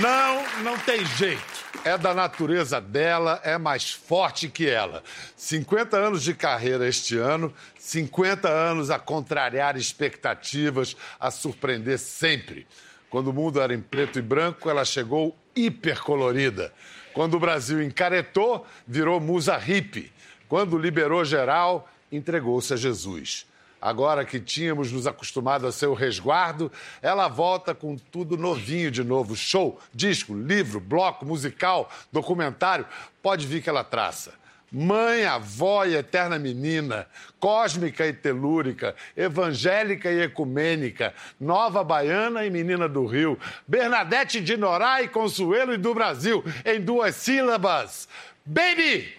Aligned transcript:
Não, 0.00 0.62
não 0.62 0.78
tem 0.78 1.04
jeito. 1.04 1.42
É 1.84 1.98
da 1.98 2.14
natureza 2.14 2.80
dela, 2.80 3.38
é 3.44 3.58
mais 3.58 3.90
forte 3.90 4.48
que 4.48 4.66
ela. 4.66 5.02
50 5.36 5.94
anos 5.94 6.22
de 6.22 6.32
carreira 6.32 6.88
este 6.88 7.18
ano, 7.18 7.52
50 7.78 8.48
anos 8.48 8.90
a 8.90 8.98
contrariar 8.98 9.76
expectativas, 9.76 10.96
a 11.18 11.30
surpreender 11.30 11.98
sempre. 11.98 12.66
Quando 13.10 13.28
o 13.28 13.32
mundo 13.32 13.60
era 13.60 13.74
em 13.74 13.80
preto 13.80 14.18
e 14.18 14.22
branco, 14.22 14.70
ela 14.70 14.86
chegou 14.86 15.36
hipercolorida. 15.54 16.72
Quando 17.12 17.34
o 17.34 17.40
Brasil 17.40 17.82
encaretou, 17.82 18.66
virou 18.86 19.20
musa 19.20 19.58
hippie. 19.58 20.10
Quando 20.48 20.78
liberou 20.78 21.24
geral, 21.26 21.90
entregou-se 22.10 22.72
a 22.72 22.76
Jesus. 22.76 23.46
Agora 23.80 24.24
que 24.24 24.38
tínhamos 24.38 24.92
nos 24.92 25.06
acostumado 25.06 25.66
a 25.66 25.72
seu 25.72 25.94
resguardo, 25.94 26.70
ela 27.00 27.28
volta 27.28 27.74
com 27.74 27.96
tudo 27.96 28.36
novinho 28.36 28.90
de 28.90 29.02
novo. 29.02 29.34
Show, 29.34 29.80
disco, 29.94 30.34
livro, 30.34 30.78
bloco, 30.78 31.24
musical, 31.24 31.90
documentário. 32.12 32.84
Pode 33.22 33.46
vir 33.46 33.62
que 33.62 33.70
ela 33.70 33.82
traça. 33.82 34.38
Mãe, 34.72 35.24
avó 35.24 35.84
e 35.84 35.96
eterna 35.96 36.38
menina, 36.38 37.08
cósmica 37.40 38.06
e 38.06 38.12
telúrica, 38.12 38.94
evangélica 39.16 40.12
e 40.12 40.22
ecumênica, 40.22 41.12
nova 41.40 41.82
baiana 41.82 42.46
e 42.46 42.50
menina 42.50 42.88
do 42.88 43.04
Rio, 43.04 43.36
Bernadette 43.66 44.40
de 44.40 44.56
Norá 44.56 45.02
e 45.02 45.08
Consuelo 45.08 45.74
e 45.74 45.78
do 45.78 45.92
Brasil, 45.92 46.44
em 46.64 46.80
duas 46.80 47.16
sílabas. 47.16 48.08
Baby! 48.46 49.12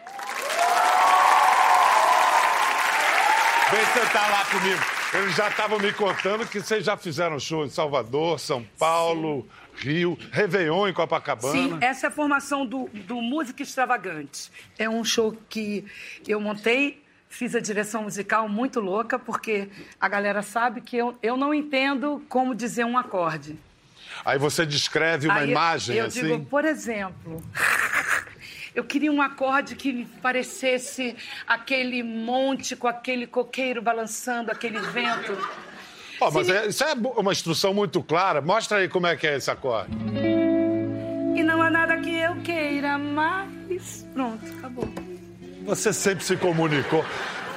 Vem 3.71 3.85
sentar 3.85 4.29
lá 4.29 4.43
comigo. 4.45 4.81
Eles 5.13 5.33
já 5.33 5.47
estavam 5.47 5.79
me 5.79 5.93
contando 5.93 6.45
que 6.45 6.59
vocês 6.59 6.83
já 6.83 6.97
fizeram 6.97 7.39
show 7.39 7.65
em 7.65 7.69
Salvador, 7.69 8.37
São 8.37 8.65
Paulo, 8.77 9.47
Sim. 9.77 9.87
Rio, 9.87 10.17
Réveillon 10.29 10.89
em 10.89 10.93
Copacabana. 10.93 11.53
Sim, 11.53 11.77
essa 11.79 12.07
é 12.07 12.09
a 12.09 12.11
formação 12.11 12.65
do, 12.65 12.89
do 12.93 13.21
Música 13.21 13.63
Extravagante. 13.63 14.51
É 14.77 14.89
um 14.89 15.05
show 15.05 15.37
que 15.47 15.85
eu 16.27 16.41
montei, 16.41 17.01
fiz 17.29 17.55
a 17.55 17.61
direção 17.61 18.03
musical 18.03 18.49
muito 18.49 18.81
louca, 18.81 19.17
porque 19.17 19.69
a 19.99 20.09
galera 20.09 20.41
sabe 20.41 20.81
que 20.81 20.97
eu, 20.97 21.17
eu 21.23 21.37
não 21.37 21.53
entendo 21.53 22.21
como 22.27 22.53
dizer 22.53 22.85
um 22.85 22.97
acorde. 22.97 23.57
Aí 24.25 24.37
você 24.37 24.65
descreve 24.65 25.27
uma 25.27 25.39
Aí 25.39 25.49
imagem 25.49 25.95
eu 25.95 26.07
assim? 26.07 26.19
Eu 26.19 26.37
digo, 26.37 26.45
por 26.45 26.65
exemplo... 26.65 27.41
Eu 28.73 28.83
queria 28.85 29.11
um 29.11 29.21
acorde 29.21 29.75
que 29.75 30.05
parecesse 30.21 31.15
aquele 31.45 32.01
monte 32.03 32.75
com 32.75 32.87
aquele 32.87 33.27
coqueiro 33.27 33.81
balançando, 33.81 34.49
aquele 34.49 34.79
vento. 34.79 35.37
Oh, 36.21 36.31
mas 36.31 36.49
é, 36.49 36.67
isso 36.67 36.83
é 36.83 36.93
uma 36.93 37.31
instrução 37.31 37.73
muito 37.73 38.01
clara. 38.01 38.41
Mostra 38.41 38.77
aí 38.77 38.87
como 38.87 39.07
é 39.07 39.15
que 39.15 39.27
é 39.27 39.37
esse 39.37 39.51
acorde. 39.51 39.91
E 41.35 41.43
não 41.43 41.61
há 41.61 41.69
nada 41.69 41.97
que 41.97 42.15
eu 42.15 42.35
queira 42.37 42.97
mais. 42.97 44.07
Pronto, 44.13 44.45
acabou. 44.57 44.87
Você 45.65 45.91
sempre 45.91 46.23
se 46.23 46.37
comunicou. 46.37 47.03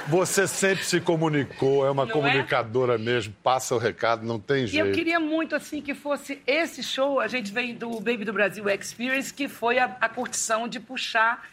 Você 0.07 0.47
sempre 0.47 0.83
se 0.83 1.01
comunicou, 1.01 1.85
é 1.85 1.89
uma 1.89 2.05
Não 2.05 2.13
comunicadora 2.13 2.95
é? 2.95 2.97
mesmo, 2.97 3.33
passa 3.41 3.73
o 3.73 3.77
recado, 3.77 4.25
não 4.25 4.39
tem 4.39 4.67
jeito. 4.67 4.85
E 4.85 4.89
eu 4.89 4.93
queria 4.93 5.19
muito, 5.19 5.55
assim, 5.55 5.81
que 5.81 5.95
fosse 5.95 6.39
esse 6.45 6.83
show, 6.83 7.19
a 7.19 7.27
gente 7.27 7.51
veio 7.51 7.75
do 7.75 7.89
Baby 7.99 8.23
do 8.23 8.33
Brasil 8.33 8.69
Experience, 8.69 9.33
que 9.33 9.47
foi 9.47 9.79
a, 9.79 9.85
a 9.99 10.07
curtição 10.07 10.67
de 10.67 10.79
puxar 10.79 11.43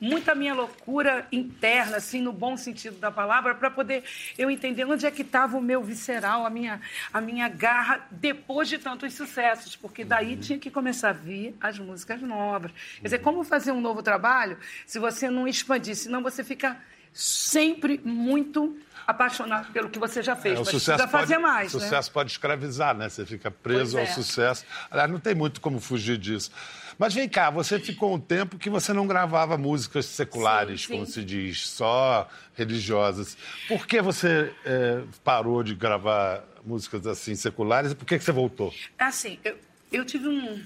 muita 0.00 0.34
minha 0.34 0.54
loucura 0.54 1.26
interna, 1.30 1.98
assim, 1.98 2.22
no 2.22 2.32
bom 2.32 2.56
sentido 2.56 2.98
da 2.98 3.10
palavra, 3.10 3.54
para 3.54 3.70
poder 3.70 4.02
eu 4.38 4.50
entender 4.50 4.86
onde 4.86 5.04
é 5.04 5.10
que 5.10 5.20
estava 5.20 5.58
o 5.58 5.60
meu 5.60 5.82
visceral, 5.82 6.46
a 6.46 6.50
minha, 6.50 6.80
a 7.12 7.20
minha 7.20 7.48
garra, 7.48 8.06
depois 8.10 8.66
de 8.68 8.78
tantos 8.78 9.12
sucessos, 9.12 9.76
porque 9.76 10.02
daí 10.02 10.34
uhum. 10.34 10.40
tinha 10.40 10.58
que 10.58 10.70
começar 10.70 11.10
a 11.10 11.12
vir 11.12 11.54
as 11.60 11.78
músicas 11.78 12.22
novas. 12.22 12.72
Quer 12.96 13.04
dizer, 13.04 13.18
como 13.18 13.44
fazer 13.44 13.72
um 13.72 13.80
novo 13.80 14.02
trabalho 14.02 14.56
se 14.86 14.98
você 14.98 15.28
não 15.28 15.46
expandir, 15.46 15.94
senão 15.94 16.22
você 16.22 16.42
fica 16.42 16.78
sempre 17.12 18.00
muito 18.04 18.76
apaixonado 19.06 19.72
pelo 19.72 19.90
que 19.90 19.98
você 19.98 20.22
já 20.22 20.36
fez, 20.36 20.54
é, 20.54 20.58
mas 20.58 20.68
precisa 20.68 21.08
fazer 21.08 21.34
pode, 21.34 21.42
mais. 21.42 21.74
O 21.74 21.80
sucesso 21.80 22.08
né? 22.08 22.14
pode 22.14 22.30
escravizar, 22.30 22.96
né? 22.96 23.08
Você 23.08 23.26
fica 23.26 23.50
preso 23.50 23.96
pois 23.96 24.08
ao 24.08 24.12
é. 24.12 24.14
sucesso. 24.14 24.64
Aliás, 24.90 25.10
não 25.10 25.18
tem 25.18 25.34
muito 25.34 25.60
como 25.60 25.80
fugir 25.80 26.16
disso. 26.16 26.50
Mas 26.98 27.14
vem 27.14 27.28
cá, 27.28 27.48
você 27.48 27.80
ficou 27.80 28.14
um 28.14 28.20
tempo 28.20 28.58
que 28.58 28.68
você 28.68 28.92
não 28.92 29.06
gravava 29.06 29.56
músicas 29.56 30.04
seculares, 30.04 30.82
Sim, 30.82 30.86
sim. 30.86 30.92
como 30.92 31.06
se 31.06 31.24
diz, 31.24 31.66
só 31.66 32.28
religiosas. 32.54 33.38
Por 33.66 33.86
que 33.86 34.02
você 34.02 34.52
é, 34.64 35.02
parou 35.24 35.62
de 35.62 35.74
gravar 35.74 36.44
músicas 36.64 37.06
assim 37.06 37.34
seculares 37.34 37.92
e 37.92 37.94
por 37.94 38.04
que, 38.04 38.18
que 38.18 38.24
você 38.24 38.32
voltou? 38.32 38.72
Assim, 38.98 39.38
eu, 39.42 39.56
eu 39.90 40.04
tive 40.04 40.28
um, 40.28 40.62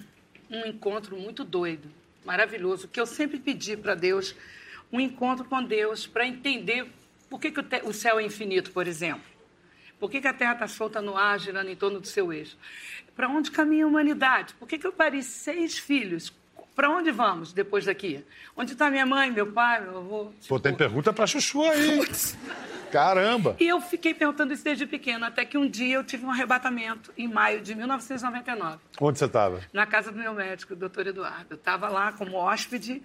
um 0.50 0.66
encontro 0.66 1.16
muito 1.16 1.44
doido, 1.44 1.88
maravilhoso, 2.24 2.88
que 2.88 3.00
eu 3.00 3.06
sempre 3.06 3.38
pedi 3.38 3.76
para 3.76 3.94
Deus 3.94 4.34
um 4.92 5.00
encontro 5.00 5.44
com 5.44 5.62
Deus 5.62 6.06
para 6.06 6.26
entender 6.26 6.86
por 7.28 7.40
que, 7.40 7.50
que 7.50 7.60
o, 7.60 7.88
o, 7.88 7.92
céu 7.92 8.18
é 8.18 8.22
infinito, 8.22 8.70
por 8.70 8.86
exemplo. 8.86 9.24
Por 9.98 10.10
que, 10.10 10.20
que 10.20 10.28
a 10.28 10.32
Terra 10.32 10.52
está 10.52 10.68
solta 10.68 11.00
no 11.00 11.16
ar, 11.16 11.38
girando 11.38 11.70
em 11.70 11.76
torno 11.76 12.00
do 12.00 12.06
seu 12.06 12.32
eixo? 12.32 12.56
Para 13.16 13.28
onde 13.28 13.50
caminha 13.50 13.84
a 13.84 13.88
humanidade? 13.88 14.54
Por 14.54 14.68
que, 14.68 14.78
que 14.78 14.86
eu 14.86 14.92
pari 14.92 15.22
seis 15.22 15.78
filhos? 15.78 16.32
Para 16.74 16.90
onde 16.90 17.12
vamos 17.12 17.52
depois 17.52 17.84
daqui? 17.84 18.24
Onde 18.56 18.72
está 18.72 18.90
minha 18.90 19.06
mãe, 19.06 19.30
meu 19.30 19.52
pai, 19.52 19.80
meu 19.80 19.98
avô? 19.98 20.24
Tipo... 20.40 20.48
Pô, 20.48 20.60
tem 20.60 20.74
pergunta 20.74 21.12
para 21.12 21.26
Chuchu 21.26 21.62
aí. 21.62 22.00
Caramba! 22.90 23.56
E 23.58 23.66
eu 23.66 23.80
fiquei 23.80 24.14
perguntando 24.14 24.52
isso 24.52 24.62
desde 24.62 24.86
pequeno, 24.86 25.24
até 25.24 25.44
que 25.44 25.58
um 25.58 25.68
dia 25.68 25.96
eu 25.96 26.04
tive 26.04 26.24
um 26.24 26.30
arrebatamento, 26.30 27.12
em 27.18 27.26
maio 27.26 27.60
de 27.60 27.74
1999. 27.74 28.78
Onde 29.00 29.18
você 29.18 29.24
estava? 29.24 29.60
Na 29.72 29.84
casa 29.84 30.12
do 30.12 30.18
meu 30.18 30.32
médico, 30.32 30.74
o 30.74 30.76
doutor 30.76 31.08
Eduardo. 31.08 31.46
Eu 31.50 31.56
estava 31.56 31.88
lá 31.88 32.12
como 32.12 32.36
hóspede 32.36 33.02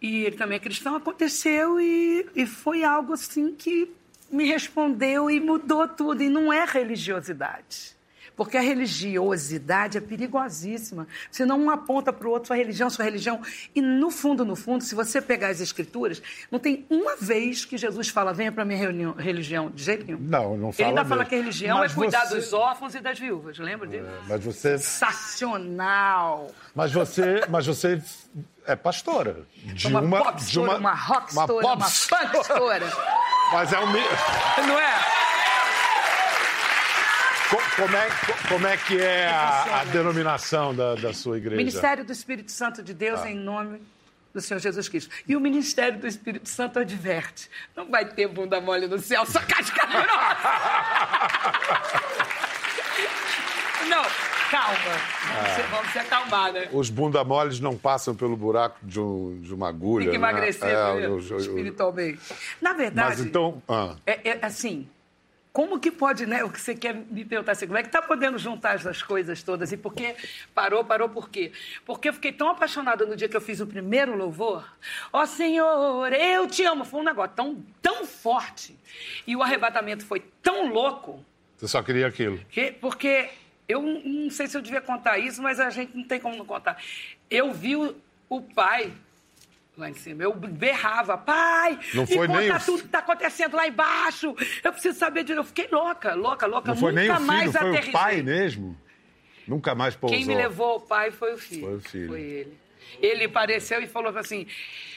e 0.00 0.24
ele 0.24 0.36
também 0.36 0.56
é 0.56 0.60
cristão, 0.60 0.94
aconteceu 0.94 1.80
e, 1.80 2.26
e 2.34 2.46
foi 2.46 2.84
algo 2.84 3.14
assim 3.14 3.54
que 3.54 3.90
me 4.30 4.46
respondeu 4.46 5.30
e 5.30 5.40
mudou 5.40 5.88
tudo. 5.88 6.22
E 6.22 6.28
não 6.28 6.52
é 6.52 6.64
religiosidade. 6.64 7.95
Porque 8.36 8.56
a 8.58 8.60
religiosidade 8.60 9.96
é 9.96 10.00
perigosíssima. 10.00 11.08
Você 11.30 11.46
não 11.46 11.58
um 11.58 11.70
aponta 11.70 12.12
para 12.12 12.28
o 12.28 12.30
outro 12.30 12.48
sua 12.48 12.56
religião, 12.56 12.90
sua 12.90 13.04
religião. 13.04 13.40
E 13.74 13.80
no 13.80 14.10
fundo, 14.10 14.44
no 14.44 14.54
fundo, 14.54 14.84
se 14.84 14.94
você 14.94 15.22
pegar 15.22 15.48
as 15.48 15.60
escrituras, 15.60 16.20
não 16.50 16.58
tem 16.58 16.84
uma 16.90 17.16
vez 17.16 17.64
que 17.64 17.78
Jesus 17.78 18.08
fala, 18.08 18.34
venha 18.34 18.52
para 18.52 18.62
a 18.62 18.66
minha 18.66 18.78
reunião, 18.78 19.12
religião, 19.14 19.70
de 19.70 19.82
jeito 19.82 20.04
nenhum. 20.06 20.18
Não, 20.20 20.56
não 20.56 20.70
fala 20.70 20.74
Ele 20.78 20.88
ainda 20.90 21.00
mesmo. 21.02 21.08
fala 21.08 21.24
que 21.24 21.34
a 21.34 21.38
religião 21.38 21.78
Mas 21.78 21.92
é 21.92 21.94
cuidar 21.94 22.26
você- 22.26 22.34
dos 22.36 22.52
órfãos 22.52 22.94
e 22.94 23.00
das 23.00 23.18
viúvas. 23.18 23.58
Lembra 23.58 23.86
disso? 23.88 24.04
É, 24.04 24.28
mas 24.28 24.44
você, 24.44 24.78
Sensacional! 24.78 26.50
mas 26.74 26.92
você, 26.92 27.42
mas 27.48 27.66
você 27.66 28.02
é 28.66 28.76
pastora 28.76 29.46
de 29.64 29.86
uma, 29.86 30.00
uma, 30.00 30.32
de 30.32 30.60
uma, 30.60 30.92
rock 30.94 31.30
store, 31.30 31.64
uma, 31.64 31.76
pop 31.76 31.90
store. 31.90 32.84
Mas 33.52 33.72
é 33.72 33.78
um 33.78 33.92
mi- 33.92 34.66
Não 34.66 34.78
é? 34.78 35.15
Co- 37.76 37.82
como 37.82 37.96
é, 37.96 38.08
co- 38.08 38.48
como 38.48 38.66
é 38.66 38.76
que 38.76 39.00
é 39.00 39.28
a, 39.28 39.80
a 39.80 39.84
denominação 39.84 40.74
da, 40.74 40.94
da 40.94 41.12
sua 41.12 41.36
igreja? 41.38 41.56
Ministério 41.56 42.04
do 42.04 42.12
Espírito 42.12 42.50
Santo 42.50 42.82
de 42.82 42.94
Deus 42.94 43.24
em 43.24 43.34
nome 43.34 43.80
do 44.32 44.40
Senhor 44.40 44.60
Jesus 44.60 44.88
Cristo. 44.88 45.14
E 45.26 45.36
o 45.36 45.40
Ministério 45.40 45.98
do 45.98 46.06
Espírito 46.06 46.48
Santo 46.48 46.78
adverte: 46.78 47.50
não 47.76 47.90
vai 47.90 48.06
ter 48.06 48.26
bunda 48.28 48.60
mole 48.60 48.86
no 48.86 48.98
céu, 48.98 49.24
só 49.26 49.40
casca 49.40 49.86
grossa. 49.86 50.06
Não, 53.88 54.02
calma. 54.50 54.76
Vamos, 55.32 55.50
ser, 55.54 55.62
vamos 55.68 55.92
se 55.92 55.98
acalmar, 56.00 56.52
né? 56.52 56.68
Os 56.72 56.90
bunda 56.90 57.22
moles 57.22 57.60
não 57.60 57.76
passam 57.76 58.16
pelo 58.16 58.36
buraco 58.36 58.78
de, 58.82 58.98
um- 58.98 59.38
de 59.40 59.54
uma 59.54 59.68
agulha. 59.68 60.06
Tem 60.10 60.14
que 60.14 60.18
né? 60.18 60.28
emagrecer 60.28 60.68
É, 60.68 60.84
primeiro, 60.90 61.12
eu- 61.12 61.20
eu- 61.20 61.28
eu- 61.30 61.36
espiritualmente. 61.38 62.18
Na 62.60 62.72
verdade, 62.72 63.08
Mas 63.10 63.20
então. 63.20 63.62
ah, 63.68 63.94
é, 64.04 64.30
é 64.30 64.38
assim, 64.42 64.88
como 65.56 65.80
que 65.80 65.90
pode, 65.90 66.26
né? 66.26 66.44
O 66.44 66.50
que 66.50 66.60
você 66.60 66.74
quer 66.74 66.92
me 66.94 67.24
perguntar 67.24 67.52
assim, 67.52 67.66
como 67.66 67.78
é 67.78 67.82
que 67.82 67.88
está 67.88 68.02
podendo 68.02 68.36
juntar 68.38 68.74
essas 68.74 69.02
coisas 69.02 69.42
todas? 69.42 69.72
E 69.72 69.76
por 69.78 69.94
que 69.94 70.14
parou, 70.54 70.84
parou 70.84 71.08
por 71.08 71.30
quê? 71.30 71.50
Porque 71.86 72.10
eu 72.10 72.12
fiquei 72.12 72.30
tão 72.30 72.50
apaixonada 72.50 73.06
no 73.06 73.16
dia 73.16 73.26
que 73.26 73.34
eu 73.34 73.40
fiz 73.40 73.58
o 73.58 73.66
primeiro 73.66 74.14
louvor. 74.14 74.68
Ó 75.10 75.24
Senhor, 75.24 76.12
eu 76.12 76.46
te 76.46 76.62
amo. 76.62 76.84
Foi 76.84 77.00
um 77.00 77.04
negócio 77.04 77.32
tão, 77.34 77.64
tão 77.80 78.04
forte. 78.04 78.76
E 79.26 79.34
o 79.34 79.42
arrebatamento 79.42 80.04
foi 80.04 80.20
tão 80.42 80.68
louco, 80.68 81.24
você 81.56 81.66
só 81.66 81.82
queria 81.82 82.06
aquilo. 82.06 82.38
que, 82.50 82.72
porque 82.72 83.30
eu 83.66 83.80
não- 83.80 84.02
não 84.04 84.30
sei 84.30 84.46
se 84.48 84.58
eu 84.58 84.60
devia 84.60 84.82
contar 84.82 85.16
isso, 85.16 85.40
mas 85.42 85.58
a 85.58 85.70
gente 85.70 85.96
não 85.96 86.04
tem 86.04 86.20
como 86.20 86.36
não 86.36 86.44
contar. 86.44 86.76
Eu 87.30 87.50
vi 87.54 87.76
o, 87.76 87.96
o 88.28 88.42
pai 88.42 88.92
lá 89.76 89.90
em 89.90 89.94
cima. 89.94 90.22
Eu 90.22 90.34
berrava, 90.34 91.18
pai, 91.18 91.78
Não 91.92 92.06
foi 92.06 92.26
conta 92.26 92.40
nem 92.40 92.58
tudo 92.60 92.80
que 92.80 92.86
está 92.86 93.00
acontecendo 93.00 93.56
lá 93.56 93.66
embaixo. 93.66 94.34
Eu 94.64 94.72
preciso 94.72 94.98
saber 94.98 95.24
de 95.24 95.32
Eu 95.32 95.44
fiquei 95.44 95.68
louca, 95.70 96.14
louca, 96.14 96.46
louca. 96.46 96.68
Não 96.68 96.76
foi 96.76 96.92
Nunca 96.92 97.02
nem 97.02 97.10
o 97.10 97.14
filho, 97.14 97.26
mais 97.26 97.52
foi 97.52 97.60
aterrissei. 97.60 97.90
o 97.90 97.92
pai 97.92 98.22
mesmo. 98.22 98.76
Nunca 99.46 99.74
mais 99.74 99.94
pousou. 99.94 100.16
Quem 100.16 100.26
me 100.26 100.34
levou 100.34 100.66
ao 100.66 100.80
pai 100.80 101.10
foi 101.10 101.34
o 101.34 101.38
filho. 101.38 101.62
Foi 101.62 101.74
o 101.76 101.80
filho. 101.80 102.08
Foi 102.08 102.20
ele. 102.20 102.58
Ele 103.00 103.24
apareceu 103.24 103.80
e 103.82 103.86
falou 103.86 104.16
assim. 104.16 104.46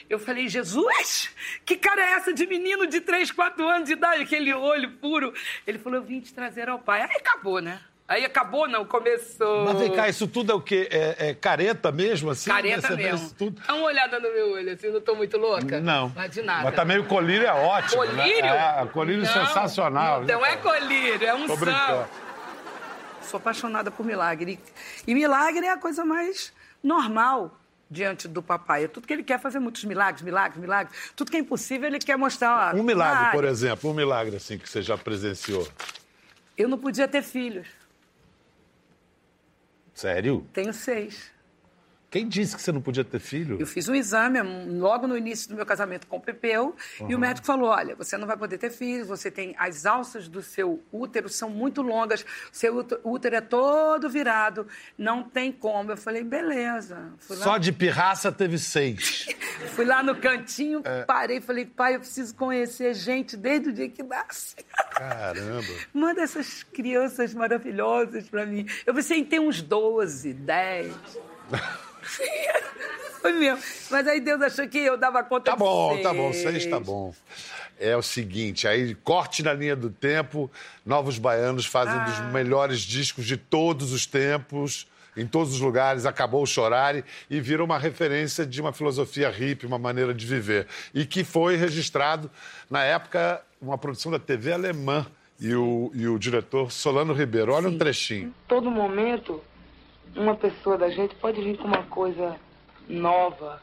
Eu 0.09 0.17
falei, 0.17 0.47
Jesus, 0.47 1.29
que 1.63 1.75
cara 1.75 2.01
é 2.01 2.13
essa 2.13 2.33
de 2.33 2.47
menino 2.47 2.87
de 2.87 2.99
3, 2.99 3.31
4 3.31 3.67
anos 3.67 3.87
de 3.87 3.93
idade, 3.93 4.23
aquele 4.23 4.51
olho 4.51 4.89
puro? 4.93 5.31
Ele 5.67 5.77
falou, 5.77 5.99
eu 5.99 6.03
vim 6.03 6.19
te 6.19 6.33
trazer 6.33 6.67
ao 6.67 6.79
pai. 6.79 7.03
Aí 7.03 7.15
acabou, 7.17 7.59
né? 7.61 7.79
Aí 8.09 8.25
acabou, 8.25 8.67
não, 8.67 8.83
começou. 8.85 9.65
Mas 9.65 9.77
vem 9.77 9.91
cá, 9.91 10.09
isso 10.09 10.27
tudo 10.27 10.51
é 10.51 10.55
o 10.55 10.59
quê? 10.59 10.89
É, 10.91 11.29
é 11.29 11.33
careta 11.35 11.91
mesmo, 11.91 12.31
assim? 12.31 12.49
Careta 12.49 12.87
Você 12.87 12.95
mesmo. 12.95 13.29
Tudo? 13.37 13.61
Dá 13.61 13.75
uma 13.75 13.85
olhada 13.85 14.19
no 14.19 14.33
meu 14.33 14.53
olho, 14.53 14.73
assim, 14.73 14.89
não 14.89 14.99
tô 14.99 15.13
muito 15.13 15.37
louca? 15.37 15.79
Não. 15.79 16.11
Mas 16.15 16.31
de 16.31 16.41
nada. 16.41 16.63
Mas 16.63 16.75
também 16.75 16.97
o 16.97 17.05
colírio 17.05 17.45
é 17.45 17.53
ótimo, 17.53 18.03
né? 18.03 18.23
Colírio? 18.23 18.41
Né? 18.41 18.81
É, 18.81 18.85
colírio 18.87 19.23
não, 19.23 19.31
sensacional. 19.31 20.23
Não 20.23 20.43
é 20.43 20.57
colírio, 20.57 21.27
é 21.27 21.35
um 21.35 21.45
Tô 21.45 21.55
Sou 23.21 23.37
apaixonada 23.37 23.91
por 23.91 24.03
milagre. 24.03 24.59
E 25.05 25.13
milagre 25.13 25.67
é 25.67 25.71
a 25.71 25.77
coisa 25.77 26.03
mais 26.03 26.51
normal 26.83 27.59
diante 27.91 28.27
do 28.27 28.41
papai. 28.41 28.85
É 28.85 28.87
tudo 28.87 29.05
que 29.05 29.13
ele 29.13 29.23
quer 29.23 29.39
fazer 29.39 29.59
muitos 29.59 29.83
milagres, 29.83 30.23
milagres, 30.23 30.59
milagres. 30.59 30.97
Tudo 31.15 31.29
que 31.29 31.37
é 31.37 31.39
impossível, 31.39 31.87
ele 31.87 31.99
quer 31.99 32.17
mostrar. 32.17 32.73
Um 32.73 32.81
milagre, 32.81 33.33
por 33.33 33.45
exemplo, 33.45 33.91
um 33.91 33.93
milagre 33.93 34.35
assim 34.35 34.57
que 34.57 34.67
você 34.67 34.81
já 34.81 34.97
presenciou. 34.97 35.67
Eu 36.57 36.67
não 36.67 36.79
podia 36.79 37.07
ter 37.07 37.21
filhos. 37.21 37.78
Sério? 39.99 40.47
Tenho 40.53 40.71
seis. 40.71 41.29
Quem 42.09 42.27
disse 42.27 42.55
que 42.55 42.61
você 42.61 42.71
não 42.71 42.81
podia 42.81 43.03
ter 43.03 43.19
filho? 43.19 43.57
Eu 43.59 43.67
fiz 43.67 43.87
um 43.87 43.93
exame 43.93 44.41
logo 44.41 45.05
no 45.05 45.15
início 45.15 45.49
do 45.49 45.55
meu 45.55 45.65
casamento 45.65 46.07
com 46.07 46.17
o 46.17 46.21
Pepeu 46.21 46.75
uhum. 46.99 47.11
e 47.11 47.15
o 47.15 47.19
médico 47.19 47.45
falou: 47.45 47.69
olha, 47.69 47.95
você 47.95 48.17
não 48.17 48.25
vai 48.25 48.35
poder 48.35 48.57
ter 48.57 48.71
filhos, 48.71 49.07
você 49.07 49.29
tem. 49.29 49.53
As 49.59 49.85
alças 49.85 50.27
do 50.27 50.41
seu 50.41 50.81
útero 50.91 51.29
são 51.29 51.49
muito 51.49 51.81
longas, 51.81 52.25
seu 52.51 52.77
útero 53.03 53.35
é 53.35 53.41
todo 53.41 54.09
virado, 54.09 54.67
não 54.97 55.21
tem 55.21 55.51
como. 55.51 55.91
Eu 55.91 55.97
falei: 55.97 56.23
beleza. 56.23 57.11
Só 57.19 57.57
de 57.57 57.71
pirraça 57.71 58.31
teve 58.31 58.57
seis. 58.57 59.27
Fui 59.75 59.85
lá 59.85 60.01
no 60.01 60.15
cantinho, 60.15 60.81
é... 60.85 61.03
parei 61.03 61.37
e 61.37 61.41
falei: 61.41 61.65
pai, 61.65 61.95
eu 61.95 61.99
preciso 61.99 62.33
conhecer 62.33 62.95
gente 62.95 63.37
desde 63.37 63.69
o 63.69 63.73
dia 63.73 63.89
que 63.89 64.01
nasce. 64.01 64.55
Caramba! 64.99 65.73
Manda 65.93 66.21
essas 66.21 66.61
crianças 66.61 67.33
maravilhosas 67.33 68.27
para 68.27 68.45
mim. 68.45 68.67
Eu 68.85 68.93
pensei 68.93 69.19
em 69.19 69.23
ter 69.23 69.39
uns 69.39 69.61
12, 69.61 70.33
10. 70.33 70.93
Foi 73.21 73.31
mesmo. 73.31 73.63
Mas 73.89 74.07
aí 74.07 74.19
Deus 74.19 74.41
achou 74.41 74.67
que 74.67 74.77
eu 74.77 74.97
dava 74.97 75.23
conta 75.23 75.51
tá 75.51 75.53
de 75.53 75.59
bom, 75.59 75.93
seis. 75.93 76.03
Tá 76.03 76.13
bom, 76.13 76.33
seis 76.33 76.65
tá 76.65 76.79
bom. 76.81 77.13
É 77.79 77.95
o 77.95 78.01
seguinte, 78.01 78.67
aí 78.67 78.93
corte 78.93 79.41
na 79.41 79.53
linha 79.53 79.73
do 79.73 79.89
tempo, 79.89 80.51
Novos 80.85 81.17
Baianos 81.17 81.65
fazem 81.65 81.93
ah. 81.93 82.01
um 82.01 82.05
dos 82.05 82.19
melhores 82.33 82.81
discos 82.81 83.25
de 83.25 83.37
todos 83.37 83.93
os 83.93 84.05
tempos, 84.05 84.85
em 85.15 85.25
todos 85.25 85.53
os 85.53 85.59
lugares, 85.59 86.05
acabou 86.05 86.43
o 86.43 86.45
chorar 86.45 86.95
e 87.29 87.41
vira 87.41 87.63
uma 87.63 87.77
referência 87.77 88.45
de 88.45 88.61
uma 88.61 88.71
filosofia 88.71 89.29
hippie, 89.29 89.65
uma 89.65 89.79
maneira 89.79 90.13
de 90.13 90.25
viver. 90.25 90.67
E 90.93 91.05
que 91.05 91.23
foi 91.23 91.55
registrado, 91.55 92.29
na 92.69 92.83
época, 92.83 93.41
uma 93.61 93.77
produção 93.77 94.11
da 94.11 94.19
TV 94.19 94.53
alemã. 94.53 95.05
E 95.41 95.55
o, 95.55 95.89
e 95.93 96.05
o 96.05 96.19
diretor 96.19 96.69
Solano 96.69 97.13
Ribeiro. 97.13 97.53
Olha 97.53 97.69
Sim. 97.69 97.75
um 97.75 97.77
trechinho. 97.77 98.33
Todo 98.45 98.69
momento 98.69 99.41
uma 100.15 100.35
pessoa 100.35 100.77
da 100.77 100.89
gente 100.89 101.15
pode 101.15 101.41
vir 101.41 101.57
com 101.57 101.65
uma 101.65 101.83
coisa 101.83 102.35
nova, 102.87 103.61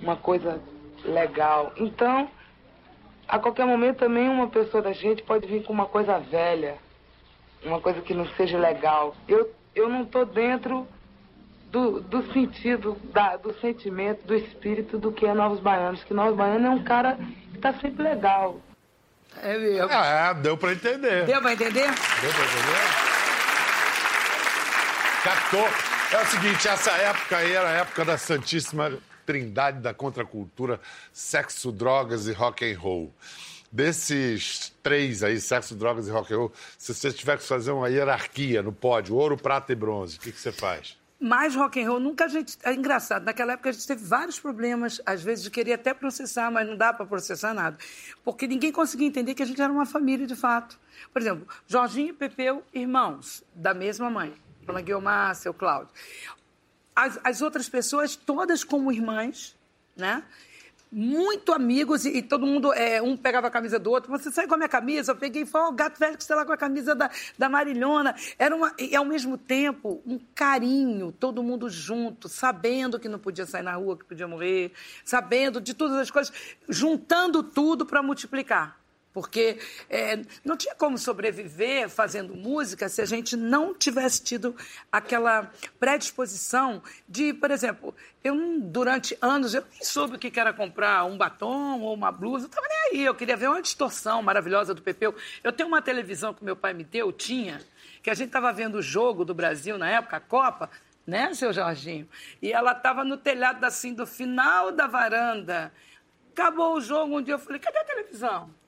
uma 0.00 0.16
coisa 0.16 0.60
legal. 1.04 1.72
Então, 1.76 2.28
a 3.28 3.38
qualquer 3.38 3.66
momento 3.66 3.98
também 3.98 4.28
uma 4.28 4.48
pessoa 4.48 4.82
da 4.82 4.92
gente 4.92 5.22
pode 5.22 5.46
vir 5.46 5.62
com 5.62 5.72
uma 5.72 5.86
coisa 5.86 6.18
velha, 6.18 6.76
uma 7.64 7.80
coisa 7.80 8.00
que 8.00 8.14
não 8.14 8.26
seja 8.30 8.58
legal. 8.58 9.14
Eu, 9.28 9.50
eu 9.74 9.88
não 9.88 10.02
estou 10.02 10.24
dentro 10.26 10.86
do, 11.70 12.00
do 12.00 12.32
sentido, 12.32 12.96
da, 13.12 13.36
do 13.36 13.54
sentimento, 13.60 14.26
do 14.26 14.34
espírito 14.34 14.98
do 14.98 15.12
que 15.12 15.26
é 15.26 15.34
Novos 15.34 15.60
Baianos. 15.60 16.02
Que 16.04 16.12
Novos 16.12 16.36
Baianos 16.36 16.66
é 16.66 16.70
um 16.70 16.84
cara 16.84 17.18
que 17.50 17.56
está 17.56 17.72
sempre 17.74 18.02
legal. 18.02 18.60
É 19.42 19.56
mesmo. 19.56 19.90
É, 19.90 20.34
deu 20.34 20.56
para 20.56 20.72
entender. 20.72 21.24
Deu 21.26 21.40
para 21.40 21.52
entender? 21.52 21.86
Deu 21.86 22.32
para 22.32 22.44
entender? 22.44 23.10
Captou. 25.22 25.68
É 26.12 26.22
o 26.22 26.26
seguinte, 26.26 26.66
essa 26.66 26.90
época 26.90 27.36
aí 27.36 27.52
era 27.52 27.68
a 27.68 27.72
época 27.72 28.04
da 28.04 28.18
Santíssima 28.18 28.98
Trindade 29.24 29.78
da 29.78 29.94
contracultura, 29.94 30.80
sexo, 31.12 31.70
drogas 31.70 32.26
e 32.26 32.32
rock 32.32 32.68
and 32.68 32.76
roll. 32.76 33.14
Desses 33.72 34.72
três 34.82 35.22
aí, 35.22 35.40
sexo, 35.40 35.76
drogas 35.76 36.08
e 36.08 36.10
rock 36.10 36.34
and 36.34 36.36
roll, 36.38 36.52
se 36.76 36.92
você 36.92 37.12
tiver 37.12 37.38
que 37.38 37.44
fazer 37.44 37.70
uma 37.70 37.88
hierarquia 37.88 38.62
no 38.62 38.72
pódio, 38.72 39.14
ouro, 39.14 39.36
prata 39.36 39.72
e 39.72 39.76
bronze, 39.76 40.16
o 40.16 40.20
que, 40.20 40.32
que 40.32 40.40
você 40.40 40.50
faz? 40.50 40.98
Mais 41.20 41.54
rock 41.54 41.80
and 41.80 41.88
roll, 41.88 42.00
nunca 42.00 42.24
a 42.24 42.28
gente. 42.28 42.58
É 42.64 42.72
engraçado, 42.72 43.24
naquela 43.24 43.52
época 43.52 43.68
a 43.68 43.72
gente 43.72 43.86
teve 43.86 44.02
vários 44.02 44.40
problemas, 44.40 45.00
às 45.06 45.22
vezes 45.22 45.44
de 45.44 45.50
querer 45.50 45.74
até 45.74 45.94
processar, 45.94 46.50
mas 46.50 46.66
não 46.66 46.76
dá 46.76 46.92
para 46.92 47.06
processar 47.06 47.54
nada. 47.54 47.76
Porque 48.24 48.46
ninguém 48.46 48.72
conseguia 48.72 49.06
entender 49.06 49.34
que 49.34 49.42
a 49.42 49.46
gente 49.46 49.60
era 49.60 49.72
uma 49.72 49.86
família 49.86 50.26
de 50.26 50.34
fato. 50.34 50.78
Por 51.12 51.20
exemplo, 51.20 51.46
Jorginho 51.66 52.08
e 52.08 52.12
Pepeu, 52.12 52.64
irmãos, 52.72 53.44
da 53.54 53.74
mesma 53.74 54.10
mãe. 54.10 54.34
Dona 54.66 54.80
Guilmar, 54.80 55.34
seu 55.34 55.52
Cláudio. 55.52 55.92
As, 56.96 57.20
as 57.22 57.42
outras 57.42 57.68
pessoas, 57.68 58.16
todas 58.16 58.64
como 58.64 58.90
irmãs, 58.90 59.56
né? 59.96 60.24
Muito 60.90 61.52
amigos 61.52 62.04
e, 62.04 62.18
e, 62.18 62.22
todo 62.22 62.46
mundo, 62.46 62.72
é, 62.72 63.00
um 63.00 63.16
pegava 63.16 63.46
a 63.46 63.50
camisa 63.50 63.78
do 63.78 63.90
outro. 63.90 64.10
Você 64.10 64.30
sai 64.30 64.46
com 64.46 64.54
a 64.54 64.56
minha 64.56 64.68
camisa? 64.68 65.12
Eu 65.12 65.16
peguei 65.16 65.46
oh, 65.52 65.68
o 65.68 65.72
gato 65.72 65.98
velho 65.98 66.16
que 66.16 66.22
está 66.22 66.34
lá 66.34 66.44
com 66.44 66.52
a 66.52 66.56
camisa 66.56 66.94
da, 66.94 67.10
da 67.38 67.48
Marilhona. 67.48 68.14
Era 68.38 68.54
uma, 68.56 68.74
e 68.78 68.96
ao 68.96 69.04
mesmo 69.04 69.38
tempo, 69.38 70.02
um 70.04 70.18
carinho, 70.34 71.12
todo 71.12 71.42
mundo 71.42 71.68
junto, 71.68 72.28
sabendo 72.28 72.98
que 72.98 73.08
não 73.08 73.18
podia 73.18 73.46
sair 73.46 73.62
na 73.62 73.74
rua, 73.74 73.96
que 73.96 74.04
podia 74.04 74.26
morrer, 74.26 74.72
sabendo 75.04 75.60
de 75.60 75.74
todas 75.74 75.96
as 75.96 76.10
coisas, 76.10 76.32
juntando 76.68 77.42
tudo 77.42 77.86
para 77.86 78.02
multiplicar. 78.02 78.79
Porque 79.12 79.58
é, 79.88 80.20
não 80.44 80.56
tinha 80.56 80.74
como 80.74 80.96
sobreviver 80.96 81.88
fazendo 81.88 82.34
música 82.34 82.88
se 82.88 83.02
a 83.02 83.04
gente 83.04 83.36
não 83.36 83.74
tivesse 83.74 84.22
tido 84.22 84.54
aquela 84.90 85.50
predisposição 85.80 86.80
de, 87.08 87.34
por 87.34 87.50
exemplo, 87.50 87.94
eu 88.22 88.36
durante 88.60 89.18
anos 89.20 89.52
eu 89.52 89.64
nem 89.72 89.82
soube 89.82 90.14
o 90.14 90.18
que 90.18 90.38
era 90.38 90.52
comprar 90.52 91.04
um 91.04 91.18
batom 91.18 91.80
ou 91.80 91.92
uma 91.92 92.12
blusa, 92.12 92.44
eu 92.44 92.48
estava 92.48 92.68
nem 92.68 93.00
aí, 93.00 93.04
eu 93.04 93.14
queria 93.14 93.36
ver 93.36 93.48
uma 93.48 93.60
distorção 93.60 94.22
maravilhosa 94.22 94.74
do 94.74 94.82
Pepeu. 94.82 95.14
Eu 95.42 95.52
tenho 95.52 95.68
uma 95.68 95.82
televisão 95.82 96.32
que 96.32 96.44
meu 96.44 96.54
pai 96.54 96.72
me 96.72 96.84
deu, 96.84 97.12
tinha, 97.12 97.60
que 98.02 98.10
a 98.10 98.14
gente 98.14 98.28
estava 98.28 98.52
vendo 98.52 98.76
o 98.76 98.82
jogo 98.82 99.24
do 99.24 99.34
Brasil 99.34 99.76
na 99.76 99.90
época, 99.90 100.18
a 100.18 100.20
Copa, 100.20 100.70
né, 101.04 101.34
seu 101.34 101.52
Jorginho? 101.52 102.08
E 102.40 102.52
ela 102.52 102.72
estava 102.72 103.02
no 103.02 103.16
telhado 103.16 103.64
assim 103.64 103.92
do 103.92 104.06
final 104.06 104.70
da 104.70 104.86
varanda. 104.86 105.72
Acabou 106.32 106.76
o 106.76 106.80
jogo 106.80 107.18
um 107.18 107.22
dia, 107.22 107.34
eu 107.34 107.38
falei, 107.38 107.58
cadê 107.58 107.78
a 107.78 107.84
televisão? 107.84 108.59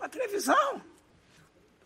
A 0.00 0.08
televisão 0.08 0.80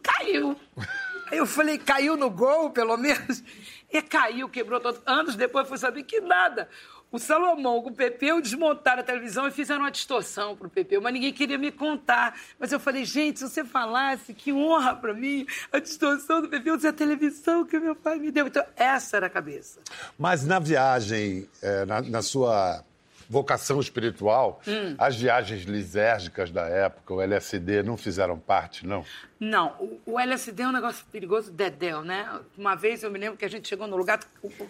caiu. 0.02 0.58
Aí 1.30 1.38
eu 1.38 1.46
falei, 1.46 1.78
caiu 1.78 2.16
no 2.16 2.30
gol, 2.30 2.70
pelo 2.70 2.96
menos? 2.96 3.42
E 3.90 4.02
caiu, 4.02 4.48
quebrou 4.48 4.78
todo. 4.78 5.00
Anos 5.06 5.36
depois 5.36 5.64
eu 5.64 5.68
fui 5.68 5.78
saber 5.78 6.02
que 6.02 6.20
nada. 6.20 6.68
O 7.10 7.18
Salomão 7.18 7.80
com 7.80 7.90
o 7.90 7.94
Pepeu 7.94 8.40
desmontaram 8.42 9.00
a 9.00 9.04
televisão 9.04 9.46
e 9.46 9.50
fizeram 9.52 9.82
uma 9.82 9.90
distorção 9.90 10.56
para 10.56 10.66
o 10.66 10.70
Pepeu, 10.70 11.00
mas 11.00 11.12
ninguém 11.12 11.32
queria 11.32 11.56
me 11.56 11.70
contar. 11.70 12.36
Mas 12.58 12.72
eu 12.72 12.80
falei, 12.80 13.04
gente, 13.04 13.38
se 13.38 13.48
você 13.48 13.64
falasse, 13.64 14.34
que 14.34 14.52
honra 14.52 14.96
para 14.96 15.14
mim, 15.14 15.46
a 15.72 15.78
distorção 15.78 16.42
do 16.42 16.48
Pepeu, 16.48 16.74
a 16.74 16.92
televisão 16.92 17.64
que 17.64 17.78
meu 17.78 17.94
pai 17.94 18.18
me 18.18 18.32
deu. 18.32 18.48
Então, 18.48 18.64
essa 18.74 19.16
era 19.16 19.28
a 19.28 19.30
cabeça. 19.30 19.80
Mas 20.18 20.44
na 20.44 20.58
viagem, 20.58 21.48
é, 21.62 21.84
na, 21.84 22.02
na 22.02 22.20
sua 22.20 22.82
vocação 23.28 23.80
espiritual, 23.80 24.60
hum. 24.66 24.94
as 24.98 25.16
viagens 25.16 25.62
lisérgicas 25.62 26.50
da 26.50 26.66
época, 26.66 27.14
o 27.14 27.20
LSD, 27.20 27.82
não 27.82 27.96
fizeram 27.96 28.38
parte, 28.38 28.86
não? 28.86 29.04
Não. 29.38 29.74
O, 29.78 30.12
o 30.12 30.20
LSD 30.20 30.62
é 30.62 30.68
um 30.68 30.72
negócio 30.72 31.04
perigoso, 31.12 31.50
dedéu, 31.50 32.02
né? 32.02 32.40
Uma 32.56 32.74
vez 32.74 33.02
eu 33.02 33.10
me 33.10 33.18
lembro 33.18 33.36
que 33.36 33.44
a 33.44 33.48
gente 33.48 33.68
chegou 33.68 33.86
no 33.86 33.96
lugar, 33.96 34.20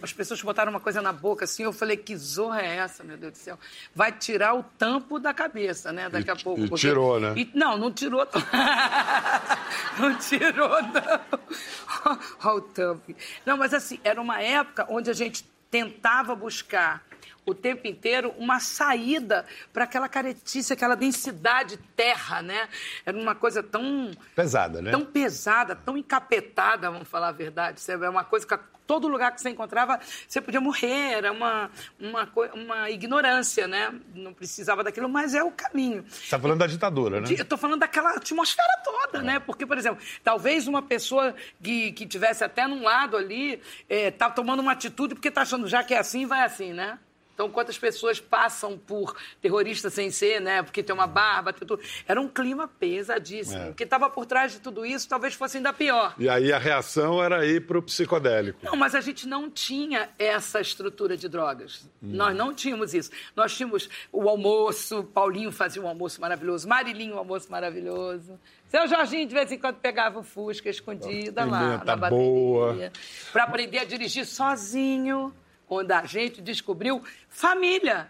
as 0.01 0.11
pessoas 0.11 0.41
botaram 0.41 0.69
uma 0.69 0.79
coisa 0.79 1.01
na 1.01 1.13
boca 1.13 1.45
assim, 1.45 1.63
eu 1.63 1.71
falei, 1.71 1.97
que 1.97 2.15
zorra 2.17 2.61
é 2.61 2.75
essa, 2.77 3.03
meu 3.03 3.17
Deus 3.17 3.33
do 3.33 3.37
céu? 3.37 3.59
Vai 3.93 4.11
tirar 4.11 4.53
o 4.53 4.63
tampo 4.63 5.19
da 5.19 5.33
cabeça, 5.33 5.91
né? 5.91 6.09
Daqui 6.09 6.27
e, 6.27 6.31
a 6.31 6.35
pouco. 6.35 6.61
E 6.61 6.67
porque... 6.67 6.87
tirou, 6.87 7.19
né? 7.19 7.33
E, 7.37 7.49
não, 7.53 7.77
não 7.77 7.91
tirou. 7.91 8.27
não 9.99 10.17
tirou, 10.17 10.81
não. 10.81 12.19
Olha 12.43 12.57
o 12.57 12.61
tampo. 12.61 13.15
Não, 13.45 13.57
mas 13.57 13.73
assim, 13.73 13.99
era 14.03 14.21
uma 14.21 14.41
época 14.41 14.85
onde 14.89 15.09
a 15.09 15.13
gente 15.13 15.45
tentava 15.69 16.35
buscar 16.35 17.03
o 17.45 17.53
tempo 17.53 17.87
inteiro 17.87 18.33
uma 18.37 18.59
saída 18.59 19.45
para 19.71 19.83
aquela 19.83 20.09
caretice, 20.09 20.73
aquela 20.73 20.95
densidade 20.95 21.77
terra, 21.95 22.41
né? 22.41 22.67
Era 23.05 23.17
uma 23.17 23.35
coisa 23.35 23.61
tão 23.61 24.11
pesada, 24.35 24.81
né? 24.81 24.91
Tão 24.91 25.05
pesada, 25.05 25.75
tão 25.75 25.97
encapetada, 25.97 26.89
vamos 26.89 27.07
falar 27.07 27.29
a 27.29 27.31
verdade. 27.31 27.81
É 27.87 28.09
uma 28.09 28.23
coisa 28.23 28.47
que 28.47 28.55
todo 28.85 29.07
lugar 29.07 29.31
que 29.33 29.41
você 29.41 29.49
encontrava, 29.49 29.99
você 30.27 30.39
podia 30.39 30.61
morrer, 30.61 31.13
era 31.13 31.31
uma, 31.31 31.69
uma, 31.99 32.29
uma 32.53 32.89
ignorância, 32.89 33.67
né? 33.67 33.93
Não 34.13 34.33
precisava 34.33 34.83
daquilo, 34.83 35.09
mas 35.09 35.33
é 35.33 35.43
o 35.43 35.51
caminho. 35.51 36.05
Você 36.07 36.23
está 36.23 36.39
falando 36.39 36.59
da 36.59 36.67
ditadura, 36.67 37.21
né? 37.21 37.27
Eu 37.29 37.43
estou 37.43 37.57
falando 37.57 37.79
daquela 37.79 38.11
atmosfera 38.11 38.81
toda, 38.83 39.19
é. 39.19 39.21
né? 39.21 39.39
Porque, 39.39 39.65
por 39.65 39.77
exemplo, 39.77 40.03
talvez 40.23 40.67
uma 40.67 40.81
pessoa 40.81 41.35
que, 41.61 41.91
que 41.93 42.05
tivesse 42.05 42.43
até 42.43 42.67
num 42.67 42.83
lado 42.83 43.17
ali, 43.17 43.61
está 43.89 44.27
é, 44.27 44.29
tomando 44.29 44.59
uma 44.59 44.71
atitude 44.71 45.15
porque 45.15 45.29
está 45.29 45.41
achando 45.41 45.67
já 45.67 45.83
que 45.83 45.93
é 45.93 45.97
assim, 45.97 46.25
vai 46.25 46.41
assim, 46.41 46.73
né? 46.73 46.99
Então, 47.35 47.49
quantas 47.49 47.77
pessoas 47.77 48.19
passam 48.19 48.77
por 48.77 49.15
terrorista 49.41 49.89
sem 49.89 50.09
ser, 50.09 50.39
né? 50.39 50.63
Porque 50.63 50.81
tem 50.81 50.95
uma 50.95 51.05
barba, 51.05 51.51
tem 51.51 51.67
tudo. 51.67 51.83
Era 52.07 52.19
um 52.19 52.29
clima 52.29 52.65
pesadíssimo. 52.67 53.61
É. 53.61 53.69
O 53.69 53.73
que 53.73 53.83
estava 53.83 54.09
por 54.09 54.25
trás 54.25 54.53
de 54.53 54.61
tudo 54.61 54.85
isso 54.85 55.07
talvez 55.07 55.33
fosse 55.33 55.57
ainda 55.57 55.73
pior. 55.73 56.15
E 56.17 56.29
aí 56.29 56.53
a 56.53 56.57
reação 56.57 57.21
era 57.21 57.45
ir 57.45 57.67
pro 57.67 57.81
psicodélico. 57.83 58.59
Não, 58.63 58.77
mas 58.77 58.95
a 58.95 59.01
gente 59.01 59.27
não 59.27 59.49
tinha 59.49 60.09
essa 60.17 60.61
estrutura 60.61 61.17
de 61.17 61.27
drogas. 61.27 61.89
Nós 62.01 62.33
não 62.35 62.53
tínhamos 62.53 62.93
isso. 62.93 63.11
Nós 63.35 63.55
tínhamos 63.55 63.89
o 64.13 64.29
almoço, 64.29 65.03
Paulinho 65.03 65.51
fazia 65.51 65.81
um 65.81 65.87
almoço 65.87 66.21
maravilhoso, 66.21 66.67
Marilinho 66.67 67.15
um 67.15 67.19
almoço 67.19 67.51
maravilhoso. 67.51 68.39
Seu 68.69 68.87
Jorginho, 68.87 69.27
de 69.27 69.33
vez 69.33 69.51
em 69.51 69.59
quando, 69.59 69.75
pegava 69.75 70.19
o 70.19 70.23
Fusca 70.23 70.69
escondida 70.69 71.43
lá 71.45 71.83
na 71.83 71.95
bateria. 71.95 72.09
boa. 72.09 72.91
Para 73.31 73.43
aprender 73.43 73.79
a 73.79 73.83
dirigir 73.85 74.25
sozinho, 74.25 75.33
quando 75.67 75.91
a 75.91 76.05
gente 76.05 76.41
descobriu 76.41 77.03
família. 77.29 78.09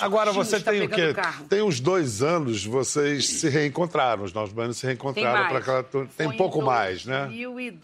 Agora 0.00 0.32
você 0.32 0.60
tem 0.60 0.82
o 0.82 0.88
quê? 0.88 1.12
Tem 1.48 1.60
uns 1.62 1.80
dois 1.80 2.22
anos 2.22 2.64
vocês 2.64 3.28
se 3.28 3.48
reencontraram, 3.48 4.22
os 4.22 4.32
novos 4.32 4.52
banhos 4.52 4.76
se 4.76 4.86
reencontraram 4.86 5.48
para 5.48 5.58
aquela. 5.58 5.82
Tem 5.82 6.06
Foi 6.08 6.26
um 6.26 6.36
pouco 6.36 6.62
mais, 6.62 7.04
né? 7.04 7.24
2000 7.26 7.60
e- 7.60 7.78